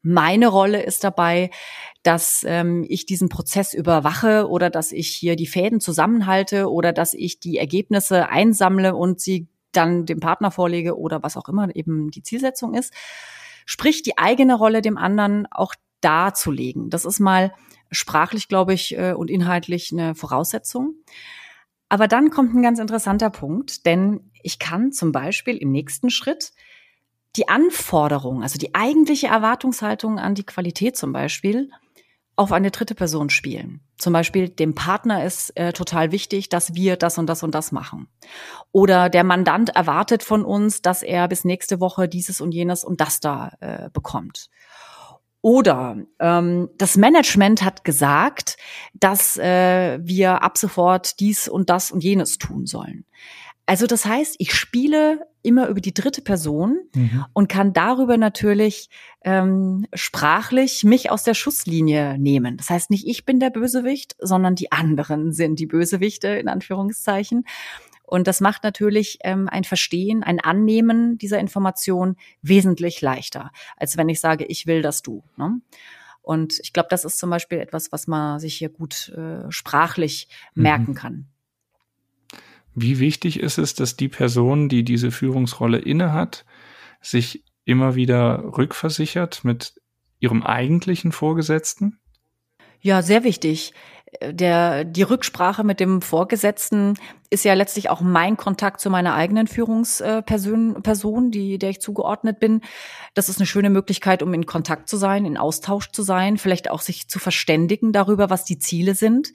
Meine 0.01 0.47
Rolle 0.47 0.81
ist 0.81 1.03
dabei, 1.03 1.51
dass 2.01 2.43
ähm, 2.47 2.85
ich 2.87 3.05
diesen 3.05 3.27
Prozess 3.27 3.73
überwache 3.73 4.47
oder 4.47 4.69
dass 4.69 4.93
ich 4.93 5.09
hier 5.09 5.35
die 5.35 5.47
Fäden 5.47 5.81
zusammenhalte 5.81 6.71
oder 6.71 6.93
dass 6.93 7.13
ich 7.13 7.41
die 7.41 7.57
Ergebnisse 7.57 8.29
einsammle 8.29 8.95
und 8.95 9.19
sie 9.19 9.49
dann 9.73 10.05
dem 10.05 10.21
Partner 10.21 10.51
vorlege 10.51 10.97
oder 10.97 11.23
was 11.23 11.35
auch 11.35 11.49
immer 11.49 11.75
eben 11.75 12.09
die 12.09 12.23
Zielsetzung 12.23 12.73
ist. 12.73 12.93
Sprich, 13.65 14.01
die 14.01 14.17
eigene 14.17 14.55
Rolle 14.55 14.81
dem 14.81 14.97
anderen 14.97 15.45
auch 15.51 15.75
darzulegen. 16.01 16.89
Das 16.89 17.05
ist 17.05 17.19
mal 17.19 17.53
sprachlich, 17.91 18.47
glaube 18.47 18.73
ich, 18.73 18.97
äh, 18.97 19.13
und 19.13 19.29
inhaltlich 19.29 19.91
eine 19.91 20.15
Voraussetzung. 20.15 20.95
Aber 21.89 22.07
dann 22.07 22.29
kommt 22.29 22.53
ein 22.55 22.61
ganz 22.61 22.79
interessanter 22.79 23.29
Punkt, 23.29 23.85
denn 23.85 24.31
ich 24.43 24.59
kann 24.59 24.91
zum 24.91 25.11
Beispiel 25.11 25.57
im 25.57 25.71
nächsten 25.71 26.09
Schritt 26.09 26.53
die 27.35 27.49
Anforderung, 27.49 28.43
also 28.43 28.57
die 28.57 28.75
eigentliche 28.75 29.27
Erwartungshaltung 29.27 30.19
an 30.19 30.35
die 30.35 30.45
Qualität 30.45 30.97
zum 30.97 31.13
Beispiel, 31.13 31.69
auf 32.35 32.51
eine 32.51 32.71
dritte 32.71 32.95
Person 32.95 33.29
spielen. 33.29 33.81
Zum 33.97 34.13
Beispiel 34.13 34.49
dem 34.49 34.73
Partner 34.73 35.23
ist 35.23 35.55
äh, 35.57 35.73
total 35.73 36.11
wichtig, 36.11 36.49
dass 36.49 36.73
wir 36.73 36.95
das 36.95 37.17
und 37.17 37.27
das 37.27 37.43
und 37.43 37.53
das 37.53 37.71
machen. 37.71 38.07
Oder 38.71 39.09
der 39.09 39.23
Mandant 39.23 39.69
erwartet 39.69 40.23
von 40.23 40.43
uns, 40.43 40.81
dass 40.81 41.03
er 41.03 41.27
bis 41.27 41.45
nächste 41.45 41.79
Woche 41.79 42.07
dieses 42.07 42.41
und 42.41 42.53
jenes 42.53 42.83
und 42.83 42.99
das 42.99 43.19
da 43.19 43.51
äh, 43.59 43.89
bekommt. 43.91 44.49
Oder 45.41 45.97
ähm, 46.19 46.69
das 46.77 46.97
Management 46.97 47.63
hat 47.63 47.83
gesagt, 47.83 48.57
dass 48.93 49.37
äh, 49.37 49.99
wir 50.01 50.43
ab 50.43 50.57
sofort 50.57 51.19
dies 51.19 51.47
und 51.47 51.69
das 51.69 51.91
und 51.91 52.03
jenes 52.03 52.37
tun 52.37 52.67
sollen. 52.67 53.05
Also 53.65 53.87
das 53.87 54.05
heißt, 54.05 54.35
ich 54.37 54.53
spiele 54.53 55.25
immer 55.43 55.67
über 55.67 55.81
die 55.81 55.93
dritte 55.93 56.21
Person 56.21 56.79
mhm. 56.93 57.25
und 57.33 57.47
kann 57.47 57.73
darüber 57.73 58.17
natürlich 58.17 58.89
ähm, 59.23 59.87
sprachlich 59.93 60.83
mich 60.83 61.09
aus 61.09 61.23
der 61.23 61.33
Schusslinie 61.33 62.17
nehmen. 62.19 62.57
Das 62.57 62.69
heißt, 62.69 62.89
nicht 62.89 63.07
ich 63.07 63.25
bin 63.25 63.39
der 63.39 63.49
Bösewicht, 63.49 64.15
sondern 64.19 64.55
die 64.55 64.71
anderen 64.71 65.31
sind 65.31 65.59
die 65.59 65.67
Bösewichte 65.67 66.27
in 66.27 66.47
Anführungszeichen. 66.47 67.45
Und 68.11 68.27
das 68.27 68.41
macht 68.41 68.65
natürlich 68.65 69.19
ähm, 69.23 69.47
ein 69.47 69.63
Verstehen, 69.63 70.21
ein 70.21 70.41
Annehmen 70.41 71.17
dieser 71.17 71.39
Information 71.39 72.17
wesentlich 72.41 72.99
leichter, 72.99 73.51
als 73.77 73.95
wenn 73.95 74.09
ich 74.09 74.19
sage, 74.19 74.43
ich 74.43 74.67
will, 74.67 74.81
dass 74.81 75.01
du. 75.01 75.23
Ne? 75.37 75.61
Und 76.21 76.59
ich 76.59 76.73
glaube, 76.73 76.89
das 76.89 77.05
ist 77.05 77.19
zum 77.19 77.29
Beispiel 77.29 77.59
etwas, 77.59 77.93
was 77.93 78.07
man 78.07 78.37
sich 78.41 78.55
hier 78.57 78.67
gut 78.67 79.13
äh, 79.15 79.49
sprachlich 79.49 80.27
mhm. 80.55 80.63
merken 80.63 80.93
kann. 80.93 81.27
Wie 82.75 82.99
wichtig 82.99 83.39
ist 83.39 83.57
es, 83.57 83.75
dass 83.75 83.95
die 83.95 84.09
Person, 84.09 84.67
die 84.67 84.83
diese 84.83 85.09
Führungsrolle 85.11 85.77
innehat, 85.77 86.43
sich 86.99 87.45
immer 87.63 87.95
wieder 87.95 88.43
rückversichert 88.57 89.45
mit 89.45 89.75
ihrem 90.19 90.43
eigentlichen 90.43 91.13
Vorgesetzten? 91.13 91.97
Ja, 92.81 93.03
sehr 93.03 93.23
wichtig 93.23 93.73
der, 94.21 94.83
die 94.83 95.03
Rücksprache 95.03 95.63
mit 95.63 95.79
dem 95.79 96.01
Vorgesetzten 96.01 96.95
ist 97.29 97.45
ja 97.45 97.53
letztlich 97.53 97.89
auch 97.89 98.01
mein 98.01 98.35
Kontakt 98.35 98.81
zu 98.81 98.89
meiner 98.89 99.13
eigenen 99.13 99.47
Führungsperson, 99.47 100.83
Person, 100.83 101.31
die, 101.31 101.57
der 101.57 101.69
ich 101.69 101.79
zugeordnet 101.79 102.39
bin. 102.39 102.61
Das 103.13 103.29
ist 103.29 103.39
eine 103.39 103.45
schöne 103.45 103.69
Möglichkeit, 103.69 104.21
um 104.21 104.33
in 104.33 104.45
Kontakt 104.45 104.89
zu 104.89 104.97
sein, 104.97 105.25
in 105.25 105.37
Austausch 105.37 105.91
zu 105.91 106.03
sein, 106.03 106.37
vielleicht 106.37 106.69
auch 106.69 106.81
sich 106.81 107.07
zu 107.07 107.19
verständigen 107.19 107.93
darüber, 107.93 108.29
was 108.29 108.43
die 108.43 108.59
Ziele 108.59 108.95
sind. 108.95 109.31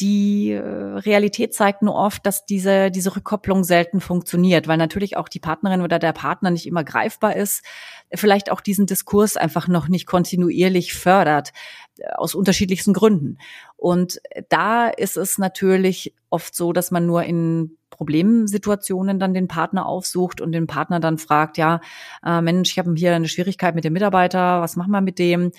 Die 0.00 0.52
äh, 0.52 0.60
Realität 0.60 1.54
zeigt 1.54 1.82
nur 1.82 1.96
oft, 1.96 2.24
dass 2.24 2.46
diese, 2.46 2.92
diese 2.92 3.16
Rückkopplung 3.16 3.64
selten 3.64 4.00
funktioniert, 4.00 4.68
weil 4.68 4.76
natürlich 4.76 5.16
auch 5.16 5.28
die 5.28 5.40
Partnerin 5.40 5.82
oder 5.82 5.98
der 5.98 6.12
Partner 6.12 6.52
nicht 6.52 6.66
immer 6.66 6.84
greifbar 6.84 7.34
ist, 7.34 7.64
vielleicht 8.14 8.52
auch 8.52 8.60
diesen 8.60 8.86
Diskurs 8.86 9.36
einfach 9.36 9.66
noch 9.66 9.88
nicht 9.88 10.06
kontinuierlich 10.06 10.94
fördert, 10.94 11.48
äh, 11.48 11.52
aus 12.16 12.34
unterschiedlichsten 12.34 12.92
Gründen. 12.92 13.38
Und 13.76 14.20
da 14.48 14.88
ist 14.88 15.16
es 15.16 15.38
natürlich 15.38 16.14
oft 16.30 16.54
so, 16.54 16.72
dass 16.72 16.90
man 16.90 17.06
nur 17.06 17.24
in 17.24 17.76
Problemsituationen 17.90 19.18
dann 19.18 19.34
den 19.34 19.48
Partner 19.48 19.86
aufsucht 19.86 20.40
und 20.40 20.52
den 20.52 20.66
Partner 20.66 21.00
dann 21.00 21.18
fragt, 21.18 21.58
ja, 21.58 21.80
äh, 22.24 22.40
Mensch, 22.40 22.70
ich 22.70 22.78
habe 22.78 22.94
hier 22.94 23.14
eine 23.14 23.28
Schwierigkeit 23.28 23.74
mit 23.74 23.84
dem 23.84 23.92
Mitarbeiter, 23.92 24.60
was 24.60 24.76
machen 24.76 24.92
wir 24.92 25.00
mit 25.00 25.18
dem? 25.18 25.52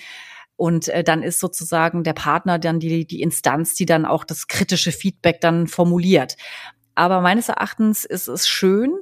Und 0.56 0.88
äh, 0.88 1.02
dann 1.02 1.22
ist 1.22 1.40
sozusagen 1.40 2.04
der 2.04 2.12
Partner 2.12 2.58
dann 2.58 2.80
die, 2.80 3.06
die 3.06 3.22
Instanz, 3.22 3.74
die 3.74 3.86
dann 3.86 4.04
auch 4.04 4.24
das 4.24 4.46
kritische 4.46 4.92
Feedback 4.92 5.40
dann 5.40 5.66
formuliert. 5.66 6.36
Aber 6.94 7.20
meines 7.20 7.48
Erachtens 7.48 8.04
ist 8.04 8.28
es 8.28 8.46
schön, 8.46 8.92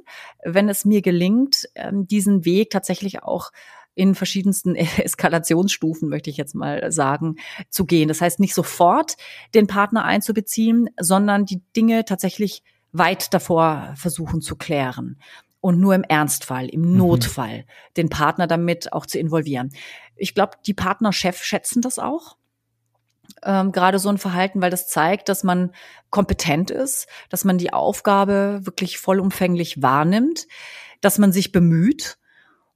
wenn 0.43 0.69
es 0.69 0.85
mir 0.85 1.01
gelingt, 1.01 1.67
ähm, 1.75 2.07
diesen 2.07 2.45
Weg 2.45 2.69
tatsächlich 2.69 3.23
auch 3.23 3.51
in 3.99 4.15
verschiedensten 4.15 4.75
Eskalationsstufen, 4.75 6.07
möchte 6.07 6.29
ich 6.29 6.37
jetzt 6.37 6.55
mal 6.55 6.91
sagen, 6.91 7.35
zu 7.69 7.85
gehen. 7.85 8.07
Das 8.07 8.21
heißt, 8.21 8.39
nicht 8.39 8.55
sofort 8.55 9.17
den 9.53 9.67
Partner 9.67 10.05
einzubeziehen, 10.05 10.89
sondern 10.99 11.45
die 11.45 11.61
Dinge 11.75 12.05
tatsächlich 12.05 12.63
weit 12.93 13.33
davor 13.33 13.93
versuchen 13.97 14.41
zu 14.41 14.55
klären 14.55 15.19
und 15.61 15.79
nur 15.79 15.93
im 15.93 16.03
Ernstfall, 16.03 16.69
im 16.69 16.81
mhm. 16.81 16.97
Notfall 16.97 17.65
den 17.97 18.09
Partner 18.09 18.47
damit 18.47 18.93
auch 18.93 19.05
zu 19.05 19.19
involvieren. 19.19 19.71
Ich 20.15 20.33
glaube, 20.33 20.53
die 20.65 20.73
Partnerchef 20.73 21.43
schätzen 21.43 21.81
das 21.81 21.99
auch. 21.99 22.37
Ähm, 23.43 23.73
gerade 23.73 23.99
so 23.99 24.09
ein 24.09 24.17
Verhalten, 24.17 24.61
weil 24.61 24.71
das 24.71 24.87
zeigt, 24.87 25.29
dass 25.29 25.43
man 25.43 25.71
kompetent 26.09 26.71
ist, 26.71 27.07
dass 27.29 27.43
man 27.43 27.57
die 27.57 27.73
Aufgabe 27.73 28.61
wirklich 28.63 28.97
vollumfänglich 28.97 29.81
wahrnimmt. 29.81 30.47
dass 31.01 31.17
man 31.17 31.31
sich 31.31 31.53
bemüht. 31.53 32.17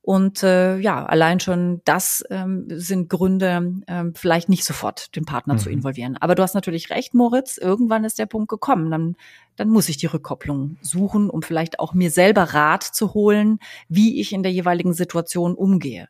Und 0.05 0.43
äh, 0.43 0.77
ja, 0.79 1.05
allein 1.05 1.39
schon 1.39 1.81
das 1.86 2.25
ähm, 2.29 2.65
sind 2.67 3.10
Gründe, 3.10 3.81
ähm, 3.88 4.13
vielleicht 4.13 4.50
nicht 4.50 4.65
sofort 4.65 5.15
den 5.15 5.24
Partner 5.24 5.53
mhm. 5.53 5.60
zu 5.60 5.69
involvieren. 5.69 6.17
Aber 6.17 6.36
du 6.36 6.43
hast 6.43 6.55
natürlich 6.55 6.89
recht, 6.89 7.13
Moritz, 7.13 7.57
irgendwann 7.57 8.03
ist 8.03 8.19
der 8.19 8.25
Punkt 8.25 8.50
gekommen. 8.50 8.91
Dann, 8.91 9.15
dann 9.55 9.69
muss 9.69 9.88
ich 9.88 9.95
die 9.95 10.07
Rückkopplung 10.07 10.75
suchen, 10.81 11.29
um 11.29 11.41
vielleicht 11.41 11.79
auch 11.79 11.93
mir 11.93 12.12
selber 12.12 12.43
Rat 12.53 12.83
zu 12.83 13.13
holen, 13.13 13.60
wie 13.88 14.19
ich 14.19 14.33
in 14.33 14.43
der 14.43 14.51
jeweiligen 14.51 14.93
Situation 14.93 15.55
umgehe. 15.55 16.10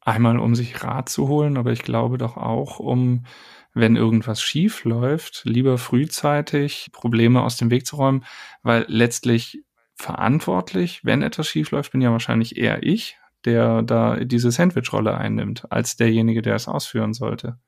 Einmal, 0.00 0.40
um 0.40 0.56
sich 0.56 0.82
Rat 0.82 1.08
zu 1.08 1.28
holen, 1.28 1.58
aber 1.58 1.70
ich 1.70 1.82
glaube 1.82 2.18
doch 2.18 2.36
auch, 2.36 2.80
um 2.80 3.24
wenn 3.72 3.94
irgendwas 3.94 4.42
schief 4.42 4.84
läuft, 4.84 5.42
lieber 5.44 5.78
frühzeitig 5.78 6.88
Probleme 6.90 7.42
aus 7.42 7.56
dem 7.56 7.70
Weg 7.70 7.86
zu 7.86 7.96
räumen, 7.96 8.24
weil 8.62 8.84
letztlich 8.88 9.62
verantwortlich, 9.96 11.04
wenn 11.04 11.22
etwas 11.22 11.48
schief 11.48 11.70
läuft, 11.70 11.92
bin 11.92 12.00
ja 12.00 12.12
wahrscheinlich 12.12 12.56
eher 12.56 12.82
ich, 12.82 13.18
der 13.44 13.82
da 13.82 14.16
diese 14.16 14.50
Sandwich-Rolle 14.50 15.16
einnimmt, 15.16 15.70
als 15.70 15.96
derjenige, 15.96 16.42
der 16.42 16.54
es 16.54 16.68
ausführen 16.68 17.14
sollte. 17.14 17.58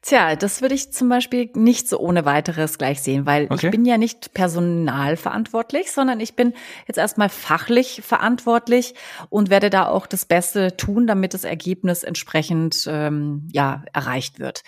Tja, 0.00 0.36
das 0.36 0.62
würde 0.62 0.76
ich 0.76 0.92
zum 0.92 1.08
Beispiel 1.08 1.50
nicht 1.54 1.88
so 1.88 1.98
ohne 1.98 2.24
weiteres 2.24 2.78
gleich 2.78 3.02
sehen, 3.02 3.26
weil 3.26 3.46
okay. 3.50 3.66
ich 3.66 3.70
bin 3.72 3.84
ja 3.84 3.98
nicht 3.98 4.32
personalverantwortlich, 4.32 5.90
sondern 5.90 6.20
ich 6.20 6.36
bin 6.36 6.54
jetzt 6.86 6.98
erstmal 6.98 7.28
fachlich 7.28 8.00
verantwortlich 8.04 8.94
und 9.28 9.50
werde 9.50 9.70
da 9.70 9.88
auch 9.88 10.06
das 10.06 10.24
Beste 10.24 10.76
tun, 10.76 11.08
damit 11.08 11.34
das 11.34 11.42
Ergebnis 11.42 12.04
entsprechend 12.04 12.86
ähm, 12.88 13.48
ja 13.52 13.82
erreicht 13.92 14.38
wird. 14.38 14.62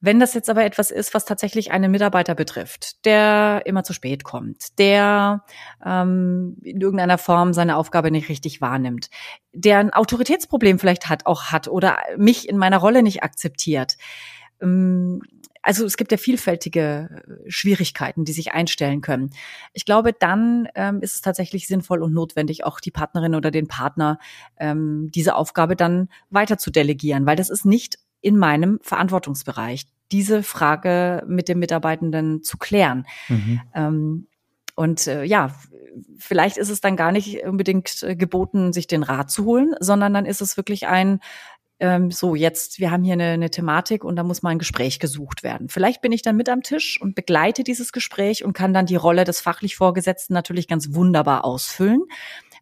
Wenn 0.00 0.18
das 0.18 0.32
jetzt 0.32 0.48
aber 0.48 0.64
etwas 0.64 0.90
ist, 0.90 1.12
was 1.12 1.26
tatsächlich 1.26 1.72
einen 1.72 1.90
Mitarbeiter 1.90 2.34
betrifft, 2.34 3.04
der 3.04 3.62
immer 3.66 3.84
zu 3.84 3.92
spät 3.92 4.24
kommt, 4.24 4.78
der 4.78 5.44
ähm, 5.84 6.56
in 6.62 6.80
irgendeiner 6.80 7.18
Form 7.18 7.52
seine 7.52 7.76
Aufgabe 7.76 8.10
nicht 8.10 8.30
richtig 8.30 8.62
wahrnimmt, 8.62 9.10
der 9.52 9.78
ein 9.78 9.92
Autoritätsproblem 9.92 10.78
vielleicht 10.78 11.08
hat, 11.08 11.26
auch 11.26 11.44
hat 11.52 11.68
oder 11.68 11.98
mich 12.16 12.48
in 12.48 12.56
meiner 12.56 12.78
Rolle 12.78 13.02
nicht 13.02 13.22
akzeptiert. 13.22 13.98
Ähm, 14.62 15.20
also 15.62 15.84
es 15.84 15.96
gibt 15.98 16.12
ja 16.12 16.18
vielfältige 16.18 17.22
äh, 17.46 17.50
Schwierigkeiten, 17.50 18.24
die 18.24 18.32
sich 18.32 18.52
einstellen 18.52 19.02
können. 19.02 19.30
Ich 19.74 19.84
glaube, 19.84 20.12
dann 20.12 20.68
ähm, 20.74 21.00
ist 21.02 21.14
es 21.14 21.20
tatsächlich 21.20 21.66
sinnvoll 21.66 22.02
und 22.02 22.14
notwendig, 22.14 22.64
auch 22.64 22.80
die 22.80 22.90
Partnerin 22.90 23.34
oder 23.34 23.50
den 23.50 23.68
Partner 23.68 24.18
ähm, 24.58 25.10
diese 25.14 25.34
Aufgabe 25.36 25.76
dann 25.76 26.08
weiter 26.30 26.56
zu 26.56 26.70
delegieren, 26.70 27.26
weil 27.26 27.36
das 27.36 27.50
ist 27.50 27.66
nicht 27.66 27.98
in 28.20 28.36
meinem 28.36 28.78
Verantwortungsbereich, 28.82 29.86
diese 30.12 30.42
Frage 30.42 31.24
mit 31.26 31.48
dem 31.48 31.58
Mitarbeitenden 31.58 32.42
zu 32.42 32.58
klären. 32.58 33.06
Mhm. 33.28 33.60
Ähm, 33.74 34.26
und 34.74 35.06
äh, 35.06 35.24
ja, 35.24 35.54
vielleicht 36.18 36.56
ist 36.56 36.70
es 36.70 36.80
dann 36.80 36.96
gar 36.96 37.12
nicht 37.12 37.44
unbedingt 37.44 38.02
äh, 38.02 38.16
geboten, 38.16 38.72
sich 38.72 38.86
den 38.86 39.02
Rat 39.02 39.30
zu 39.30 39.44
holen, 39.44 39.74
sondern 39.80 40.14
dann 40.14 40.26
ist 40.26 40.40
es 40.40 40.56
wirklich 40.56 40.86
ein, 40.86 41.20
ähm, 41.80 42.10
so 42.10 42.34
jetzt, 42.34 42.78
wir 42.78 42.90
haben 42.90 43.04
hier 43.04 43.14
eine, 43.14 43.30
eine 43.30 43.50
Thematik 43.50 44.04
und 44.04 44.16
da 44.16 44.22
muss 44.22 44.42
mal 44.42 44.50
ein 44.50 44.58
Gespräch 44.58 45.00
gesucht 45.00 45.42
werden. 45.42 45.68
Vielleicht 45.68 46.02
bin 46.02 46.12
ich 46.12 46.22
dann 46.22 46.36
mit 46.36 46.48
am 46.48 46.62
Tisch 46.62 47.00
und 47.00 47.14
begleite 47.14 47.64
dieses 47.64 47.92
Gespräch 47.92 48.44
und 48.44 48.52
kann 48.52 48.74
dann 48.74 48.86
die 48.86 48.96
Rolle 48.96 49.24
des 49.24 49.40
fachlich 49.40 49.76
Vorgesetzten 49.76 50.34
natürlich 50.34 50.68
ganz 50.68 50.94
wunderbar 50.94 51.44
ausfüllen 51.44 52.02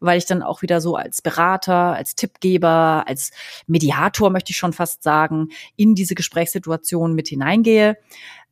weil 0.01 0.19
ich 0.19 0.27
dann 0.27 0.43
auch 0.43 0.63
wieder 0.63 0.81
so 0.81 0.97
als 0.97 1.23
Berater, 1.23 1.95
als 1.95 2.15
Tippgeber, 2.15 3.05
als 3.07 3.31
Mediator, 3.67 4.31
möchte 4.31 4.51
ich 4.51 4.57
schon 4.57 4.73
fast 4.73 5.03
sagen, 5.03 5.49
in 5.77 5.95
diese 5.95 6.15
Gesprächssituation 6.15 7.15
mit 7.15 7.29
hineingehe, 7.29 7.97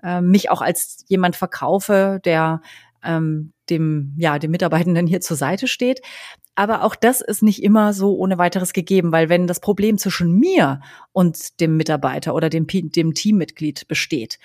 äh, 0.03 0.21
mich 0.21 0.51
auch 0.51 0.63
als 0.63 1.05
jemand 1.09 1.37
verkaufe, 1.37 2.21
der 2.25 2.61
ähm, 3.05 3.53
dem, 3.71 4.15
ja, 4.17 4.39
dem 4.39 4.51
Mitarbeitenden 4.51 5.07
hier 5.07 5.21
zur 5.21 5.37
Seite 5.37 5.69
steht. 5.69 6.01
Aber 6.55 6.83
auch 6.83 6.95
das 6.95 7.21
ist 7.21 7.43
nicht 7.43 7.63
immer 7.63 7.93
so 7.93 8.17
ohne 8.17 8.39
weiteres 8.39 8.73
gegeben, 8.73 9.13
weil 9.13 9.29
wenn 9.29 9.47
das 9.47 9.61
Problem 9.61 9.99
zwischen 9.99 10.33
mir 10.33 10.81
und 11.13 11.61
dem 11.61 11.77
Mitarbeiter 11.77 12.35
oder 12.35 12.49
dem, 12.49 12.67
dem 12.67 13.13
Teammitglied 13.13 13.89
besteht, 13.89 14.39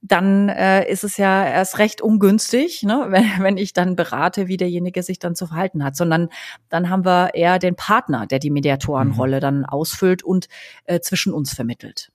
dann 0.00 0.48
äh, 0.48 0.88
ist 0.90 1.04
es 1.04 1.16
ja 1.16 1.44
erst 1.44 1.78
recht 1.78 2.00
ungünstig, 2.00 2.82
ne, 2.82 3.06
wenn, 3.10 3.24
wenn 3.40 3.56
ich 3.56 3.72
dann 3.72 3.96
berate, 3.96 4.48
wie 4.48 4.56
derjenige 4.56 5.02
sich 5.02 5.18
dann 5.18 5.34
zu 5.34 5.46
verhalten 5.46 5.84
hat, 5.84 5.96
sondern 5.96 6.28
dann 6.68 6.88
haben 6.90 7.04
wir 7.04 7.34
eher 7.34 7.58
den 7.58 7.74
Partner, 7.74 8.26
der 8.26 8.38
die 8.38 8.50
Mediatorenrolle 8.50 9.36
mhm. 9.36 9.40
dann 9.40 9.64
ausfüllt 9.64 10.22
und 10.22 10.48
äh, 10.84 11.00
zwischen 11.00 11.32
uns 11.32 11.52
vermittelt. 11.52 12.10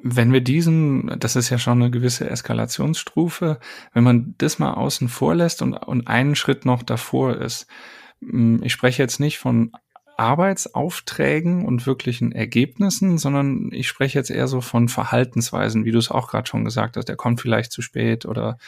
Wenn 0.00 0.32
wir 0.32 0.40
diesen, 0.40 1.18
das 1.18 1.34
ist 1.34 1.50
ja 1.50 1.58
schon 1.58 1.82
eine 1.82 1.90
gewisse 1.90 2.30
Eskalationsstufe, 2.30 3.58
wenn 3.92 4.04
man 4.04 4.34
das 4.38 4.60
mal 4.60 4.74
außen 4.74 5.08
vor 5.08 5.34
lässt 5.34 5.60
und, 5.60 5.74
und 5.74 6.06
einen 6.06 6.36
Schritt 6.36 6.64
noch 6.64 6.84
davor 6.84 7.36
ist, 7.36 7.66
hm, 8.20 8.60
ich 8.62 8.72
spreche 8.72 9.02
jetzt 9.02 9.18
nicht 9.18 9.38
von 9.38 9.72
Arbeitsaufträgen 10.18 11.64
und 11.64 11.86
wirklichen 11.86 12.32
Ergebnissen, 12.32 13.18
sondern 13.18 13.70
ich 13.72 13.86
spreche 13.86 14.18
jetzt 14.18 14.30
eher 14.30 14.48
so 14.48 14.60
von 14.60 14.88
Verhaltensweisen, 14.88 15.84
wie 15.84 15.92
du 15.92 15.98
es 15.98 16.10
auch 16.10 16.28
gerade 16.28 16.48
schon 16.48 16.64
gesagt 16.64 16.96
hast. 16.96 17.08
Der 17.08 17.16
kommt 17.16 17.40
vielleicht 17.40 17.70
zu 17.70 17.82
spät 17.82 18.26
oder 18.26 18.58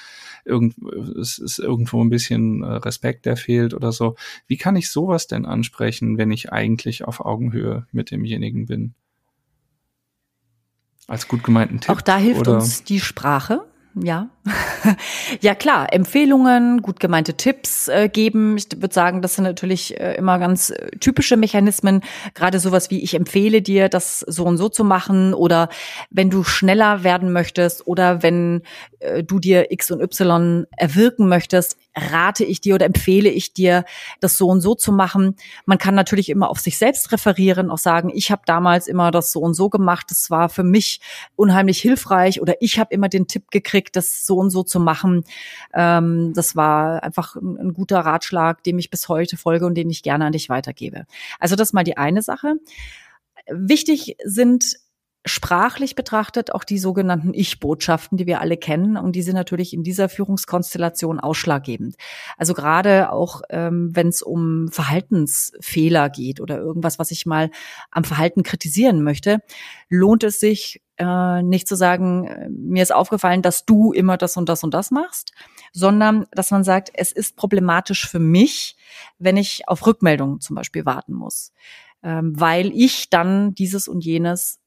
irgend, 0.45 0.77
es 1.21 1.39
ist 1.39 1.59
irgendwo 1.59 2.03
ein 2.05 2.09
bisschen 2.09 2.63
äh, 2.63 2.67
Respekt, 2.67 3.27
der 3.27 3.37
fehlt 3.37 3.75
oder 3.75 3.91
so. 3.91 4.15
Wie 4.47 4.57
kann 4.57 4.77
ich 4.77 4.91
sowas 4.91 5.27
denn 5.27 5.45
ansprechen, 5.45 6.19
wenn 6.19 6.31
ich 6.31 6.53
eigentlich 6.53 7.05
auf 7.05 7.21
Augenhöhe 7.21 7.85
mit 7.91 8.13
demjenigen 8.13 8.67
bin? 8.67 8.95
Als 11.09 11.27
gut 11.27 11.43
gemeinten 11.43 11.81
Tipp. 11.81 11.91
Auch 11.91 12.01
da 12.01 12.17
hilft 12.17 12.43
oder? 12.43 12.55
uns 12.55 12.85
die 12.85 13.01
Sprache 13.01 13.65
ja. 13.95 14.31
ja 15.41 15.55
klar, 15.55 15.93
Empfehlungen, 15.93 16.81
gut 16.83 17.01
gemeinte 17.01 17.35
Tipps 17.35 17.89
äh, 17.89 18.09
geben. 18.09 18.57
Ich 18.57 18.67
würde 18.77 18.95
sagen, 18.95 19.21
das 19.21 19.35
sind 19.35 19.45
natürlich 19.45 19.99
äh, 19.99 20.15
immer 20.15 20.39
ganz 20.39 20.71
äh, 20.71 20.91
typische 21.01 21.37
Mechanismen. 21.37 22.03
Gerade 22.35 22.59
sowas 22.61 22.91
wie 22.91 23.03
ich 23.03 23.15
empfehle 23.15 23.63
dir, 23.63 23.89
das 23.89 24.21
so 24.21 24.45
und 24.45 24.59
so 24.59 24.69
zu 24.69 24.85
machen 24.85 25.35
oder 25.35 25.69
wenn 26.11 26.31
du 26.31 26.45
schneller 26.45 27.03
werden 27.03 27.33
möchtest 27.33 27.87
oder 27.87 28.23
wenn 28.23 28.63
äh, 29.01 29.23
du 29.23 29.39
dir 29.39 29.73
X 29.73 29.91
und 29.91 30.01
Y 30.01 30.67
erwirken 30.77 31.29
möchtest, 31.29 31.77
rate 31.97 32.45
ich 32.45 32.61
dir 32.61 32.77
oder 32.77 32.87
empfehle 32.87 33.29
ich 33.29 33.53
dir, 33.53 33.85
das 34.21 34.39
so 34.39 34.49
und 34.49 34.61
so 34.61 34.75
zu 34.75 34.93
machen. 34.93 35.37
Man 35.67 35.79
kann 35.79 35.95
natürlich 35.95 36.29
immer 36.29 36.49
auf 36.49 36.61
sich 36.61 36.79
selbst 36.79 37.11
referieren, 37.13 37.71
auch 37.71 37.79
sagen, 37.79 38.11
ich 38.15 38.31
habe 38.31 38.43
damals 38.47 38.87
immer 38.87 39.11
das 39.11 39.33
so 39.33 39.41
und 39.41 39.55
so 39.55 39.69
gemacht, 39.69 40.07
das 40.11 40.31
war 40.31 40.49
für 40.49 40.63
mich 40.63 41.01
unheimlich 41.37 41.81
hilfreich 41.81 42.41
oder 42.41 42.55
ich 42.61 42.79
habe 42.79 42.95
immer 42.95 43.09
den 43.09 43.27
Tipp 43.27 43.51
gekriegt, 43.51 43.97
das 43.97 44.25
so 44.25 44.37
und 44.37 44.51
so 44.51 44.63
zu 44.63 44.81
machen. 44.81 45.25
Ähm, 45.75 46.33
das 46.35 46.57
war 46.57 47.03
einfach 47.03 47.37
ein, 47.37 47.59
ein 47.59 47.73
guter 47.75 48.01
Ratschlag, 48.01 48.63
dem 48.63 48.79
ich 48.79 48.91
bis 48.91 49.09
heute 49.09 49.37
folge 49.37 49.67
und 49.67 49.75
den 49.75 49.91
ich 49.91 50.03
gerne 50.03 50.27
an 50.27 50.33
dich 50.33 50.49
weitergebe. 50.49 51.07
Also 51.39 51.57
das 51.57 51.73
mal 51.73 51.85
die 51.85 51.97
eine 51.97 52.23
Sache. 52.23 52.55
Wichtig 53.49 54.17
sind 54.25 54.77
sprachlich 55.27 55.95
betrachtet 55.95 56.55
auch 56.55 56.65
die 56.65 56.79
sogenannten 56.79 57.35
Ich-Botschaften, 57.35 58.17
die 58.17 58.27
wir 58.27 58.41
alle 58.41 58.57
kennen. 58.57 58.97
Und 58.97 59.13
die 59.13 59.23
sind 59.23 59.35
natürlich 59.35 59.75
in 59.75 59.83
dieser 59.83 60.09
Führungskonstellation 60.09 61.21
ausschlaggebend. 61.21 61.97
Also 62.39 62.55
gerade 62.55 63.13
auch, 63.13 63.43
ähm, 63.51 63.95
wenn 63.95 64.09
es 64.09 64.23
um 64.23 64.69
Verhaltensfehler 64.69 66.09
geht 66.09 66.41
oder 66.41 66.59
irgendwas, 66.59 66.99
was 66.99 67.11
ich 67.11 67.27
mal 67.27 67.51
am 67.91 68.05
Verhalten 68.05 68.43
kritisieren 68.43 69.03
möchte, 69.03 69.41
lohnt 69.91 70.25
es 70.25 70.41
sich, 70.41 70.83
äh, 70.97 71.43
nicht 71.43 71.69
zu 71.69 71.77
sagen, 71.77 72.27
äh, 72.27 72.49
mir 72.49 72.83
ist 72.83 72.95
aufgefallen, 72.95 73.43
dass 73.43 73.67
du 73.67 73.93
immer 73.93 74.17
das 74.17 74.39
und 74.39 74.49
das 74.49 74.65
und 74.65 74.73
das 74.73 74.91
machst, 74.91 75.33
sondern 75.73 76.27
dass 76.33 76.51
man 76.51 76.65
sagt, 76.65 76.91
es 76.95 77.13
ist 77.13 77.37
problematisch 77.37 78.09
für 78.09 78.19
mich, 78.19 78.77
wenn 79.19 79.37
ich 79.37 79.69
auf 79.69 79.87
Rückmeldungen 79.87 80.41
zum 80.41 80.57
Beispiel 80.57 80.87
warten 80.87 81.13
muss 81.13 81.53
ähm, 82.03 82.39
weil 82.39 82.73
ich 82.73 83.11
dann 83.11 83.55
dieses 83.55 83.89
und 83.89 84.05
jenes 84.05 84.60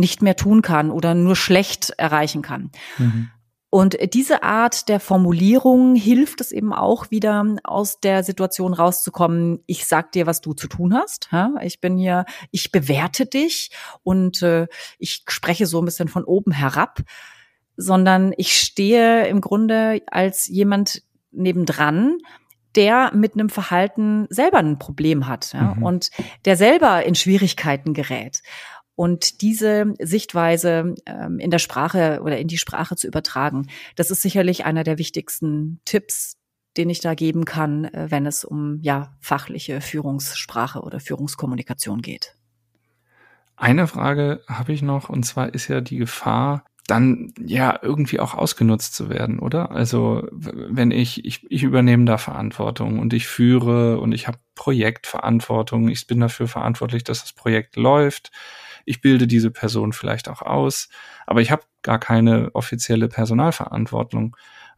nicht 0.00 0.22
mehr 0.22 0.36
tun 0.36 0.62
kann 0.62 0.90
oder 0.90 1.14
nur 1.14 1.36
schlecht 1.36 1.90
erreichen 1.90 2.42
kann. 2.42 2.70
Mhm. 2.98 3.30
Und 3.72 3.96
diese 4.14 4.42
Art 4.42 4.88
der 4.88 4.98
Formulierung 4.98 5.94
hilft 5.94 6.40
es 6.40 6.50
eben 6.50 6.72
auch 6.72 7.12
wieder 7.12 7.46
aus 7.62 8.00
der 8.00 8.24
Situation 8.24 8.74
rauszukommen. 8.74 9.60
Ich 9.66 9.86
sag 9.86 10.10
dir, 10.10 10.26
was 10.26 10.40
du 10.40 10.54
zu 10.54 10.66
tun 10.66 10.92
hast. 10.92 11.30
Ich 11.62 11.80
bin 11.80 11.96
hier, 11.96 12.24
ich 12.50 12.72
bewerte 12.72 13.26
dich 13.26 13.70
und 14.02 14.42
äh, 14.42 14.66
ich 14.98 15.22
spreche 15.28 15.66
so 15.66 15.80
ein 15.80 15.84
bisschen 15.84 16.08
von 16.08 16.24
oben 16.24 16.50
herab, 16.50 16.98
sondern 17.76 18.34
ich 18.36 18.58
stehe 18.58 19.28
im 19.28 19.40
Grunde 19.40 20.02
als 20.10 20.48
jemand 20.48 21.04
nebendran, 21.30 22.18
der 22.74 23.12
mit 23.14 23.34
einem 23.34 23.48
Verhalten 23.48 24.26
selber 24.30 24.58
ein 24.58 24.80
Problem 24.80 25.28
hat 25.28 25.52
ja, 25.52 25.74
mhm. 25.74 25.84
und 25.84 26.10
der 26.44 26.56
selber 26.56 27.04
in 27.04 27.14
Schwierigkeiten 27.14 27.94
gerät. 27.94 28.42
Und 29.00 29.40
diese 29.40 29.94
Sichtweise 29.98 30.94
ähm, 31.06 31.38
in 31.38 31.50
der 31.50 31.58
Sprache 31.58 32.20
oder 32.22 32.36
in 32.36 32.48
die 32.48 32.58
Sprache 32.58 32.96
zu 32.96 33.06
übertragen, 33.06 33.68
das 33.96 34.10
ist 34.10 34.20
sicherlich 34.20 34.66
einer 34.66 34.84
der 34.84 34.98
wichtigsten 34.98 35.80
Tipps, 35.86 36.36
den 36.76 36.90
ich 36.90 37.00
da 37.00 37.14
geben 37.14 37.46
kann, 37.46 37.86
äh, 37.86 38.10
wenn 38.10 38.26
es 38.26 38.44
um 38.44 38.78
ja 38.82 39.16
fachliche 39.18 39.80
Führungssprache 39.80 40.82
oder 40.82 41.00
Führungskommunikation 41.00 42.02
geht. 42.02 42.34
Eine 43.56 43.86
Frage 43.86 44.42
habe 44.46 44.74
ich 44.74 44.82
noch, 44.82 45.08
und 45.08 45.22
zwar 45.22 45.54
ist 45.54 45.68
ja 45.68 45.80
die 45.80 45.96
Gefahr, 45.96 46.66
dann 46.86 47.32
ja 47.38 47.78
irgendwie 47.80 48.20
auch 48.20 48.34
ausgenutzt 48.34 48.94
zu 48.94 49.08
werden, 49.08 49.38
oder? 49.38 49.70
Also 49.70 50.28
wenn 50.30 50.90
ich, 50.90 51.24
ich, 51.24 51.50
ich 51.50 51.62
übernehme 51.62 52.04
da 52.04 52.18
Verantwortung 52.18 52.98
und 52.98 53.14
ich 53.14 53.26
führe 53.26 53.98
und 53.98 54.12
ich 54.12 54.26
habe 54.26 54.36
Projektverantwortung, 54.56 55.88
ich 55.88 56.06
bin 56.06 56.20
dafür 56.20 56.48
verantwortlich, 56.48 57.02
dass 57.02 57.22
das 57.22 57.32
Projekt 57.32 57.76
läuft. 57.76 58.30
Ich 58.84 59.00
bilde 59.00 59.26
diese 59.26 59.50
Person 59.50 59.92
vielleicht 59.92 60.28
auch 60.28 60.42
aus, 60.42 60.88
aber 61.26 61.40
ich 61.40 61.50
habe 61.50 61.62
gar 61.82 61.98
keine 61.98 62.50
offizielle 62.54 63.08
Personalverantwortung. 63.08 64.36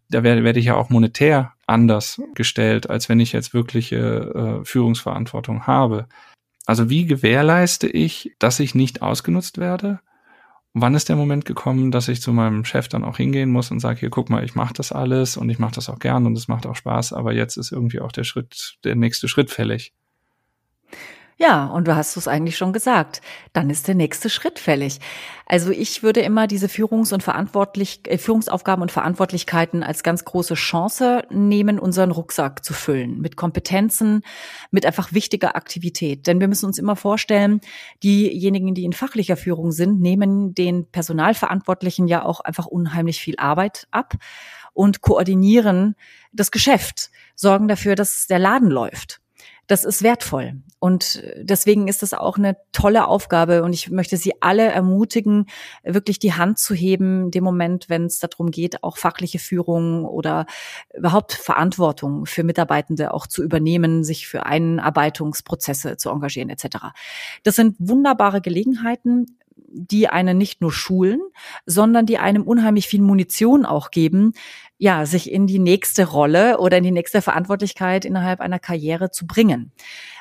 Da 0.08 0.22
werde, 0.22 0.44
werde 0.44 0.60
ich 0.60 0.66
ja 0.66 0.74
auch 0.76 0.90
monetär 0.90 1.52
anders 1.66 2.20
gestellt, 2.34 2.90
als 2.90 3.08
wenn 3.08 3.20
ich 3.20 3.32
jetzt 3.32 3.54
wirkliche 3.54 4.60
äh, 4.60 4.64
Führungsverantwortung 4.64 5.66
habe. 5.66 6.06
Also 6.66 6.90
wie 6.90 7.06
gewährleiste 7.06 7.88
ich, 7.88 8.34
dass 8.38 8.60
ich 8.60 8.74
nicht 8.74 9.02
ausgenutzt 9.02 9.58
werde? 9.58 10.00
wann 10.74 10.94
ist 10.94 11.08
der 11.08 11.16
Moment 11.16 11.44
gekommen, 11.44 11.90
dass 11.90 12.08
ich 12.08 12.22
zu 12.22 12.32
meinem 12.32 12.64
Chef 12.64 12.88
dann 12.88 13.04
auch 13.04 13.16
hingehen 13.16 13.50
muss 13.50 13.70
und 13.70 13.80
sage, 13.80 14.00
hier, 14.00 14.10
guck 14.10 14.30
mal, 14.30 14.44
ich 14.44 14.54
mache 14.54 14.74
das 14.74 14.92
alles 14.92 15.36
und 15.36 15.48
ich 15.50 15.58
mache 15.58 15.74
das 15.74 15.88
auch 15.88 15.98
gern 15.98 16.26
und 16.26 16.36
es 16.36 16.48
macht 16.48 16.66
auch 16.66 16.76
Spaß, 16.76 17.12
aber 17.12 17.32
jetzt 17.32 17.56
ist 17.56 17.72
irgendwie 17.72 18.00
auch 18.00 18.12
der 18.12 18.24
Schritt, 18.24 18.78
der 18.84 18.96
nächste 18.96 19.28
Schritt 19.28 19.50
fällig. 19.50 19.92
Ja, 21.42 21.66
und 21.66 21.88
du 21.88 21.96
hast 21.96 22.16
es 22.16 22.28
eigentlich 22.28 22.56
schon 22.56 22.72
gesagt. 22.72 23.20
Dann 23.52 23.68
ist 23.68 23.88
der 23.88 23.96
nächste 23.96 24.30
Schritt 24.30 24.60
fällig. 24.60 25.00
Also 25.44 25.72
ich 25.72 26.04
würde 26.04 26.20
immer 26.20 26.46
diese 26.46 26.68
Führungs- 26.68 27.12
und 27.12 27.24
Verantwortlich 27.24 28.02
äh, 28.06 28.16
Führungsaufgaben 28.16 28.80
und 28.80 28.92
Verantwortlichkeiten 28.92 29.82
als 29.82 30.04
ganz 30.04 30.24
große 30.24 30.54
Chance 30.54 31.24
nehmen, 31.30 31.80
unseren 31.80 32.12
Rucksack 32.12 32.64
zu 32.64 32.72
füllen 32.72 33.20
mit 33.20 33.34
Kompetenzen, 33.34 34.22
mit 34.70 34.86
einfach 34.86 35.12
wichtiger 35.12 35.56
Aktivität. 35.56 36.28
Denn 36.28 36.38
wir 36.38 36.46
müssen 36.46 36.66
uns 36.66 36.78
immer 36.78 36.94
vorstellen, 36.94 37.60
diejenigen, 38.04 38.72
die 38.74 38.84
in 38.84 38.92
fachlicher 38.92 39.36
Führung 39.36 39.72
sind, 39.72 40.00
nehmen 40.00 40.54
den 40.54 40.86
Personalverantwortlichen 40.92 42.06
ja 42.06 42.24
auch 42.24 42.38
einfach 42.38 42.66
unheimlich 42.66 43.20
viel 43.20 43.34
Arbeit 43.38 43.88
ab 43.90 44.14
und 44.74 45.00
koordinieren 45.00 45.96
das 46.32 46.52
Geschäft, 46.52 47.10
sorgen 47.34 47.66
dafür, 47.66 47.96
dass 47.96 48.28
der 48.28 48.38
Laden 48.38 48.70
läuft 48.70 49.21
das 49.72 49.86
ist 49.86 50.02
wertvoll. 50.02 50.60
Und 50.80 51.22
deswegen 51.38 51.88
ist 51.88 52.02
es 52.02 52.12
auch 52.12 52.36
eine 52.36 52.58
tolle 52.72 53.08
Aufgabe. 53.08 53.62
Und 53.62 53.72
ich 53.72 53.90
möchte 53.90 54.18
Sie 54.18 54.34
alle 54.42 54.64
ermutigen, 54.64 55.46
wirklich 55.82 56.18
die 56.18 56.34
Hand 56.34 56.58
zu 56.58 56.74
heben, 56.74 57.30
dem 57.30 57.42
Moment, 57.42 57.88
wenn 57.88 58.04
es 58.04 58.18
darum 58.18 58.50
geht, 58.50 58.84
auch 58.84 58.98
fachliche 58.98 59.38
Führung 59.38 60.04
oder 60.04 60.44
überhaupt 60.92 61.32
Verantwortung 61.32 62.26
für 62.26 62.44
Mitarbeitende 62.44 63.14
auch 63.14 63.26
zu 63.26 63.42
übernehmen, 63.42 64.04
sich 64.04 64.28
für 64.28 64.44
Einarbeitungsprozesse 64.44 65.96
zu 65.96 66.10
engagieren, 66.10 66.50
etc. 66.50 66.88
Das 67.42 67.56
sind 67.56 67.76
wunderbare 67.78 68.42
Gelegenheiten, 68.42 69.38
die 69.72 70.08
einen 70.08 70.38
nicht 70.38 70.60
nur 70.60 70.72
schulen, 70.72 71.20
sondern 71.66 72.06
die 72.06 72.18
einem 72.18 72.42
unheimlich 72.42 72.88
viel 72.88 73.02
Munition 73.02 73.64
auch 73.64 73.90
geben, 73.90 74.32
ja, 74.78 75.06
sich 75.06 75.30
in 75.30 75.46
die 75.46 75.58
nächste 75.58 76.06
Rolle 76.06 76.58
oder 76.58 76.78
in 76.78 76.84
die 76.84 76.90
nächste 76.90 77.22
Verantwortlichkeit 77.22 78.04
innerhalb 78.04 78.40
einer 78.40 78.58
Karriere 78.58 79.10
zu 79.10 79.26
bringen. 79.26 79.72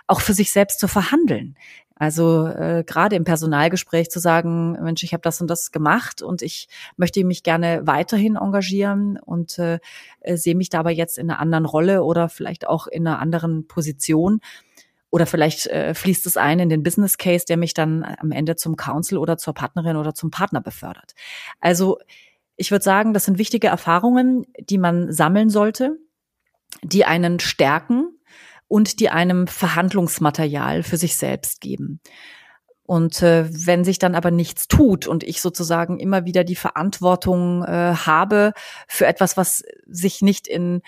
Auch 0.07 0.21
für 0.21 0.33
sich 0.33 0.51
selbst 0.51 0.79
zu 0.79 0.87
verhandeln. 0.87 1.55
Also 2.01 2.47
äh, 2.47 2.83
gerade 2.83 3.15
im 3.15 3.25
Personalgespräch 3.25 4.09
zu 4.09 4.19
sagen, 4.19 4.71
Mensch, 4.81 5.03
ich 5.03 5.13
habe 5.13 5.21
das 5.21 5.39
und 5.39 5.47
das 5.47 5.71
gemacht 5.71 6.23
und 6.23 6.41
ich 6.41 6.67
möchte 6.97 7.23
mich 7.23 7.43
gerne 7.43 7.81
weiterhin 7.85 8.37
engagieren 8.37 9.19
und 9.23 9.59
äh, 9.59 9.77
sehe 10.33 10.55
mich 10.55 10.69
dabei 10.69 10.93
jetzt 10.93 11.19
in 11.19 11.29
einer 11.29 11.39
anderen 11.39 11.65
Rolle 11.65 12.03
oder 12.03 12.27
vielleicht 12.27 12.67
auch 12.67 12.87
in 12.87 13.05
einer 13.05 13.19
anderen 13.19 13.67
Position 13.67 14.41
oder 15.11 15.25
vielleicht 15.27 15.67
äh, 15.67 15.93
fließt 15.93 16.25
es 16.25 16.37
ein 16.37 16.59
in 16.59 16.69
den 16.69 16.83
Business 16.83 17.17
Case, 17.17 17.45
der 17.47 17.57
mich 17.57 17.73
dann 17.73 18.03
am 18.03 18.31
Ende 18.31 18.55
zum 18.55 18.77
Counsel 18.77 19.17
oder 19.17 19.37
zur 19.37 19.53
Partnerin 19.53 19.97
oder 19.97 20.15
zum 20.15 20.31
Partner 20.31 20.61
befördert. 20.61 21.13
Also 21.59 21.99
ich 22.55 22.71
würde 22.71 22.83
sagen, 22.83 23.13
das 23.13 23.25
sind 23.25 23.37
wichtige 23.37 23.67
Erfahrungen, 23.67 24.45
die 24.59 24.77
man 24.77 25.11
sammeln 25.11 25.49
sollte, 25.49 25.97
die 26.81 27.05
einen 27.05 27.39
stärken 27.39 28.17
und 28.67 28.99
die 29.01 29.09
einem 29.09 29.47
Verhandlungsmaterial 29.47 30.83
für 30.83 30.97
sich 30.97 31.17
selbst 31.17 31.59
geben. 31.59 31.99
Und 32.83 33.21
äh, 33.21 33.45
wenn 33.49 33.83
sich 33.83 33.99
dann 33.99 34.15
aber 34.15 34.31
nichts 34.31 34.67
tut 34.67 35.07
und 35.07 35.23
ich 35.23 35.41
sozusagen 35.41 35.99
immer 35.99 36.25
wieder 36.25 36.43
die 36.43 36.55
Verantwortung 36.55 37.63
äh, 37.63 37.95
habe 37.95 38.53
für 38.87 39.05
etwas, 39.05 39.37
was 39.37 39.63
sich 39.87 40.21
nicht 40.21 40.47
in 40.47 40.81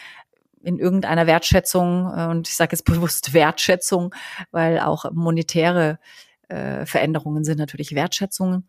in 0.64 0.80
irgendeiner 0.80 1.28
Wertschätzung, 1.28 2.12
äh, 2.16 2.26
und 2.28 2.48
ich 2.48 2.56
sage 2.56 2.74
jetzt 2.74 2.86
bewusst 2.86 3.34
Wertschätzung, 3.34 4.14
weil 4.52 4.80
auch 4.80 5.12
monetäre 5.12 6.00
äh, 6.48 6.86
Veränderungen 6.86 7.44
sind 7.44 7.60
natürlich 7.60 7.94
Wertschätzungen. 7.96 8.68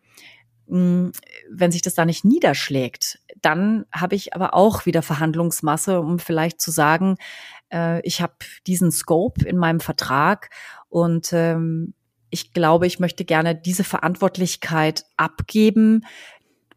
Hm, 0.68 1.12
wenn 1.50 1.72
sich 1.72 1.82
das 1.82 1.94
da 1.94 2.04
nicht 2.04 2.24
niederschlägt, 2.24 3.18
dann 3.40 3.84
habe 3.92 4.14
ich 4.14 4.34
aber 4.34 4.54
auch 4.54 4.86
wieder 4.86 5.02
Verhandlungsmasse, 5.02 6.00
um 6.00 6.18
vielleicht 6.18 6.60
zu 6.60 6.70
sagen, 6.70 7.16
äh, 7.72 8.00
ich 8.00 8.22
habe 8.22 8.34
diesen 8.66 8.90
Scope 8.90 9.44
in 9.44 9.56
meinem 9.56 9.80
Vertrag 9.80 10.50
und 10.88 11.32
ähm, 11.32 11.94
ich 12.30 12.52
glaube, 12.52 12.88
ich 12.88 12.98
möchte 12.98 13.24
gerne 13.24 13.54
diese 13.54 13.84
Verantwortlichkeit 13.84 15.04
abgeben, 15.16 16.04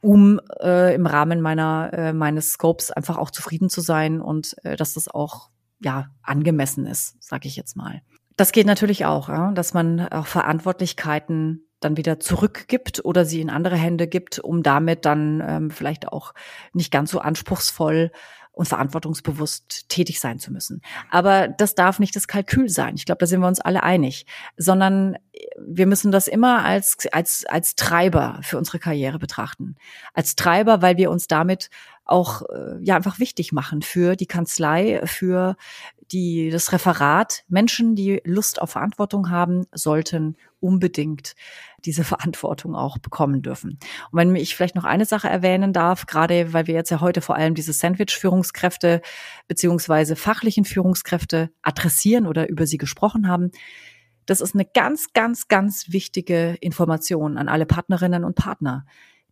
um 0.01 0.39
äh, 0.61 0.93
im 0.93 1.05
Rahmen 1.05 1.41
meiner 1.41 1.89
äh, 1.93 2.13
meines 2.13 2.51
Scopes 2.51 2.91
einfach 2.91 3.17
auch 3.17 3.31
zufrieden 3.31 3.69
zu 3.69 3.81
sein 3.81 4.21
und 4.21 4.55
äh, 4.63 4.75
dass 4.75 4.93
das 4.93 5.07
auch 5.07 5.49
ja 5.79 6.07
angemessen 6.23 6.85
ist, 6.85 7.21
sage 7.23 7.47
ich 7.47 7.55
jetzt 7.55 7.75
mal. 7.75 8.01
Das 8.35 8.51
geht 8.51 8.67
natürlich 8.67 9.05
auch, 9.05 9.29
ja, 9.29 9.51
dass 9.51 9.73
man 9.73 10.07
auch 10.09 10.27
Verantwortlichkeiten 10.27 11.67
dann 11.79 11.97
wieder 11.97 12.19
zurückgibt 12.19 13.05
oder 13.05 13.25
sie 13.25 13.41
in 13.41 13.49
andere 13.49 13.75
Hände 13.75 14.07
gibt, 14.07 14.39
um 14.39 14.63
damit 14.63 15.05
dann 15.05 15.43
ähm, 15.45 15.71
vielleicht 15.71 16.07
auch 16.07 16.33
nicht 16.73 16.91
ganz 16.91 17.11
so 17.11 17.19
anspruchsvoll 17.19 18.11
und 18.57 18.67
verantwortungsbewusst 18.67 19.87
tätig 19.87 20.19
sein 20.19 20.39
zu 20.39 20.51
müssen. 20.51 20.81
Aber 21.11 21.47
das 21.47 21.75
darf 21.75 21.99
nicht 21.99 22.15
das 22.15 22.27
Kalkül 22.27 22.69
sein. 22.69 22.95
Ich 22.95 23.05
glaube, 23.05 23.19
da 23.19 23.27
sind 23.27 23.39
wir 23.39 23.47
uns 23.47 23.61
alle 23.61 23.83
einig, 23.83 24.25
sondern 24.57 25.15
wir 25.59 25.85
müssen 25.85 26.11
das 26.11 26.27
immer 26.27 26.65
als, 26.65 26.97
als, 27.11 27.45
als 27.45 27.75
Treiber 27.75 28.39
für 28.41 28.57
unsere 28.57 28.79
Karriere 28.79 29.19
betrachten. 29.19 29.75
Als 30.13 30.35
Treiber, 30.35 30.81
weil 30.81 30.97
wir 30.97 31.11
uns 31.11 31.27
damit 31.27 31.69
auch 32.03 32.41
äh, 32.49 32.77
ja 32.81 32.95
einfach 32.95 33.19
wichtig 33.19 33.51
machen 33.51 33.81
für 33.83 34.15
die 34.15 34.25
Kanzlei, 34.25 35.01
für 35.05 35.55
die, 36.11 36.49
das 36.49 36.71
Referat. 36.71 37.43
Menschen, 37.47 37.95
die 37.95 38.21
Lust 38.23 38.61
auf 38.61 38.71
Verantwortung 38.71 39.29
haben, 39.29 39.65
sollten 39.71 40.35
unbedingt 40.59 41.35
diese 41.85 42.03
Verantwortung 42.03 42.75
auch 42.75 42.97
bekommen 42.97 43.41
dürfen. 43.41 43.79
Und 44.11 44.19
wenn 44.19 44.35
ich 44.35 44.55
vielleicht 44.55 44.75
noch 44.75 44.83
eine 44.83 45.05
Sache 45.05 45.29
erwähnen 45.29 45.73
darf, 45.73 46.05
gerade 46.05 46.53
weil 46.53 46.67
wir 46.67 46.73
jetzt 46.73 46.89
ja 46.89 47.01
heute 47.01 47.21
vor 47.21 47.35
allem 47.35 47.55
diese 47.55 47.73
Sandwich-Führungskräfte 47.73 49.01
beziehungsweise 49.47 50.15
fachlichen 50.15 50.65
Führungskräfte 50.65 51.51
adressieren 51.61 52.25
oder 52.27 52.49
über 52.49 52.65
sie 52.65 52.77
gesprochen 52.77 53.27
haben, 53.27 53.51
das 54.25 54.41
ist 54.41 54.55
eine 54.55 54.65
ganz, 54.65 55.13
ganz, 55.13 55.47
ganz 55.47 55.91
wichtige 55.91 56.57
Information 56.59 57.37
an 57.37 57.47
alle 57.47 57.65
Partnerinnen 57.65 58.23
und 58.23 58.35
Partner, 58.35 58.85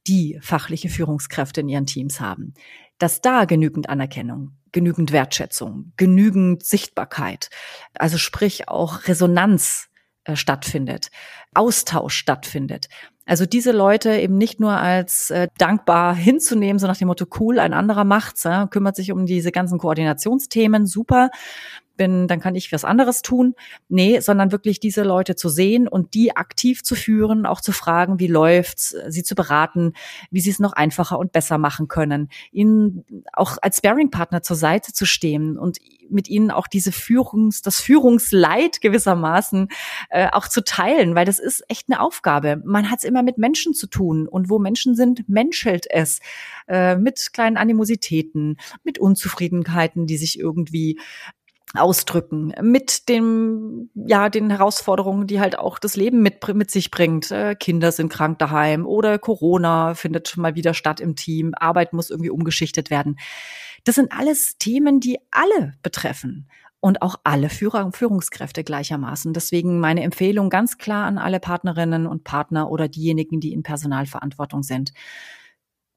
die 0.08 0.40
fachliche 0.42 0.90
Führungskräfte 0.90 1.62
in 1.62 1.70
ihren 1.70 1.86
Teams 1.86 2.20
haben. 2.20 2.54
Dass 2.98 3.22
da 3.22 3.46
genügend 3.46 3.90
Anerkennung, 3.90 4.54
genügend 4.72 5.12
Wertschätzung, 5.12 5.92
genügend 5.98 6.66
Sichtbarkeit, 6.66 7.50
also 7.96 8.18
sprich 8.18 8.70
auch 8.70 9.08
Resonanz 9.08 9.90
äh, 10.24 10.36
stattfindet, 10.36 11.12
Austausch 11.56 12.16
stattfindet. 12.16 12.88
Also 13.26 13.48
diese 13.48 13.72
Leute 13.72 14.16
eben 14.18 14.38
nicht 14.38 14.60
nur 14.60 14.74
als 14.74 15.32
äh, 15.32 15.48
dankbar 15.58 16.16
hinzunehmen, 16.16 16.78
so 16.78 16.86
nach 16.86 16.98
dem 16.98 17.08
Motto, 17.08 17.26
cool, 17.40 17.60
ein 17.60 17.74
anderer 17.74 18.04
macht's, 18.04 18.44
ja, 18.44 18.68
kümmert 18.68 18.96
sich 18.96 19.12
um 19.12 19.26
diese 19.26 19.52
ganzen 19.52 19.80
Koordinationsthemen, 19.80 20.86
super, 20.86 21.32
bin, 21.98 22.28
dann 22.28 22.40
kann 22.40 22.56
ich 22.56 22.72
was 22.72 22.86
anderes 22.86 23.22
tun. 23.22 23.56
Nee, 23.90 24.20
sondern 24.20 24.52
wirklich 24.52 24.80
diese 24.80 25.04
Leute 25.04 25.36
zu 25.36 25.50
sehen 25.50 25.88
und 25.88 26.14
die 26.14 26.36
aktiv 26.36 26.84
zu 26.84 26.96
führen, 26.96 27.46
auch 27.46 27.62
zu 27.62 27.72
fragen, 27.72 28.20
wie 28.20 28.28
läuft's, 28.28 28.96
sie 29.08 29.24
zu 29.24 29.36
beraten, 29.36 29.94
wie 30.32 30.42
sie 30.42 30.50
es 30.50 30.60
noch 30.60 30.74
einfacher 30.74 31.20
und 31.20 31.32
besser 31.32 31.58
machen 31.58 31.88
können, 31.88 32.30
ihnen 32.52 33.06
auch 33.34 33.58
als 33.62 33.78
Sparing-Partner 33.78 34.42
zur 34.42 34.56
Seite 34.56 34.94
zu 34.94 35.06
stehen 35.06 35.58
und 35.58 35.78
mit 36.10 36.30
ihnen 36.30 36.52
auch 36.52 36.68
diese 36.68 36.92
Führungs, 36.92 37.62
das 37.62 37.80
Führungsleid 37.80 38.82
gewissermaßen 38.82 39.70
äh, 40.10 40.28
auch 40.32 40.48
zu 40.48 40.64
teilen, 40.64 41.16
weil 41.16 41.26
das 41.26 41.40
ist 41.46 41.64
echt 41.70 41.86
eine 41.90 42.02
Aufgabe. 42.02 42.62
Man 42.66 42.92
hat 42.92 43.00
es 43.00 43.06
immer 43.06 43.24
mit 43.24 43.38
Menschen 43.38 43.74
zu 43.74 43.88
tun 43.88 44.28
und 44.28 44.50
wo 44.50 44.60
Menschen 44.60 44.96
sind, 44.96 45.30
menschelt 45.30 45.86
es 45.90 46.20
äh, 46.68 46.98
mit 46.98 47.32
kleinen 47.32 47.58
Animositäten, 47.58 48.58
mit 48.84 49.00
Unzufriedenheiten, 49.00 50.08
die 50.08 50.18
sich 50.18 50.40
irgendwie 50.40 51.00
ausdrücken 51.74 52.54
mit 52.62 53.10
dem 53.10 53.90
ja 53.96 54.30
den 54.30 54.50
Herausforderungen, 54.50 55.28
die 55.28 55.40
halt 55.40 55.58
auch 55.60 55.80
das 55.80 55.96
Leben 55.96 56.22
mit 56.22 56.48
mit 56.54 56.72
sich 56.72 56.92
bringt. 56.92 57.32
Äh, 57.32 57.56
Kinder 57.56 57.92
sind 57.92 58.10
krank 58.10 58.40
daheim 58.40 58.86
oder 58.86 59.20
Corona 59.20 59.94
findet 59.94 60.38
mal 60.38 60.56
wieder 60.56 60.74
statt 60.74 61.00
im 61.00 61.16
Team, 61.16 61.54
Arbeit 61.56 61.94
muss 61.94 62.10
irgendwie 62.10 62.30
umgeschichtet 62.30 62.90
werden. 62.90 63.18
Das 63.84 63.96
sind 63.96 64.12
alles 64.12 64.58
Themen, 64.58 65.00
die 65.00 65.20
alle 65.32 65.74
betreffen 65.84 66.48
und 66.86 67.02
auch 67.02 67.16
alle 67.24 67.50
Führer 67.50 67.84
und 67.84 67.98
Führungskräfte 67.98 68.64
gleichermaßen. 68.64 69.34
Deswegen 69.34 69.80
meine 69.80 70.04
Empfehlung 70.04 70.52
ganz 70.52 70.78
klar 70.78 71.08
an 71.08 71.18
alle 71.18 71.40
Partnerinnen 71.40 72.06
und 72.06 72.24
Partner 72.24 72.70
oder 72.70 72.88
diejenigen, 72.88 73.40
die 73.40 73.54
in 73.54 73.64
Personalverantwortung 73.64 74.62
sind. 74.62 74.94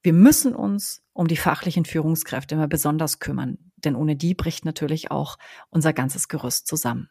Wir 0.02 0.14
müssen 0.14 0.54
uns 0.54 1.02
um 1.12 1.28
die 1.28 1.36
fachlichen 1.36 1.84
Führungskräfte 1.84 2.54
immer 2.54 2.68
besonders 2.68 3.18
kümmern, 3.18 3.58
denn 3.76 3.96
ohne 3.96 4.16
die 4.16 4.32
bricht 4.32 4.64
natürlich 4.64 5.10
auch 5.10 5.36
unser 5.68 5.92
ganzes 5.92 6.26
Gerüst 6.28 6.66
zusammen. 6.66 7.10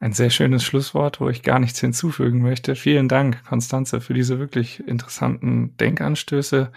Ein 0.00 0.12
sehr 0.12 0.30
schönes 0.30 0.64
Schlusswort, 0.64 1.20
wo 1.20 1.28
ich 1.28 1.44
gar 1.44 1.60
nichts 1.60 1.78
hinzufügen 1.78 2.42
möchte. 2.42 2.74
Vielen 2.74 3.06
Dank, 3.06 3.44
Konstanze, 3.44 4.00
für 4.00 4.12
diese 4.12 4.40
wirklich 4.40 4.80
interessanten 4.80 5.76
Denkanstöße. 5.76 6.72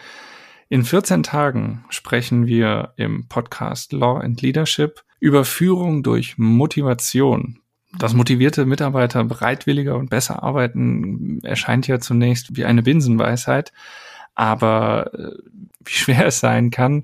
In 0.69 0.83
14 0.83 1.23
Tagen 1.23 1.83
sprechen 1.89 2.45
wir 2.45 2.93
im 2.95 3.27
Podcast 3.27 3.91
Law 3.91 4.19
and 4.19 4.39
Leadership 4.43 5.03
über 5.19 5.45
Führung 5.45 6.03
durch 6.03 6.37
Motivation. 6.37 7.59
Dass 7.97 8.13
motivierte 8.13 8.65
Mitarbeiter 8.65 9.23
bereitwilliger 9.23 9.97
und 9.97 10.11
besser 10.11 10.43
arbeiten, 10.43 11.39
erscheint 11.43 11.87
ja 11.87 11.99
zunächst 11.99 12.55
wie 12.55 12.65
eine 12.65 12.83
Binsenweisheit. 12.83 13.71
Aber 14.35 15.11
äh, 15.13 15.31
wie 15.83 15.91
schwer 15.93 16.27
es 16.27 16.39
sein 16.39 16.69
kann, 16.69 17.03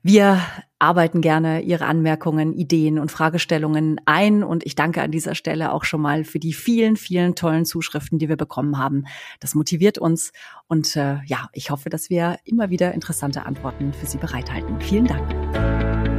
Wir 0.02 0.42
arbeiten 0.78 1.20
gerne 1.20 1.62
Ihre 1.62 1.86
Anmerkungen, 1.86 2.54
Ideen 2.54 2.98
und 2.98 3.10
Fragestellungen 3.10 4.00
ein. 4.06 4.44
Und 4.44 4.64
ich 4.64 4.74
danke 4.74 5.02
an 5.02 5.10
dieser 5.10 5.34
Stelle 5.34 5.72
auch 5.72 5.84
schon 5.84 6.00
mal 6.00 6.24
für 6.24 6.38
die 6.38 6.52
vielen, 6.52 6.96
vielen 6.96 7.34
tollen 7.34 7.64
Zuschriften, 7.64 8.18
die 8.18 8.28
wir 8.28 8.36
bekommen 8.36 8.78
haben. 8.78 9.04
Das 9.40 9.54
motiviert 9.54 9.98
uns. 9.98 10.32
Und 10.68 10.94
äh, 10.96 11.18
ja, 11.26 11.48
ich 11.52 11.70
hoffe, 11.70 11.90
dass 11.90 12.10
wir 12.10 12.38
immer 12.44 12.70
wieder 12.70 12.94
interessante 12.94 13.44
Antworten 13.44 13.92
für 13.92 14.06
Sie 14.06 14.18
bereithalten. 14.18 14.80
Vielen 14.80 15.06
Dank. 15.06 16.17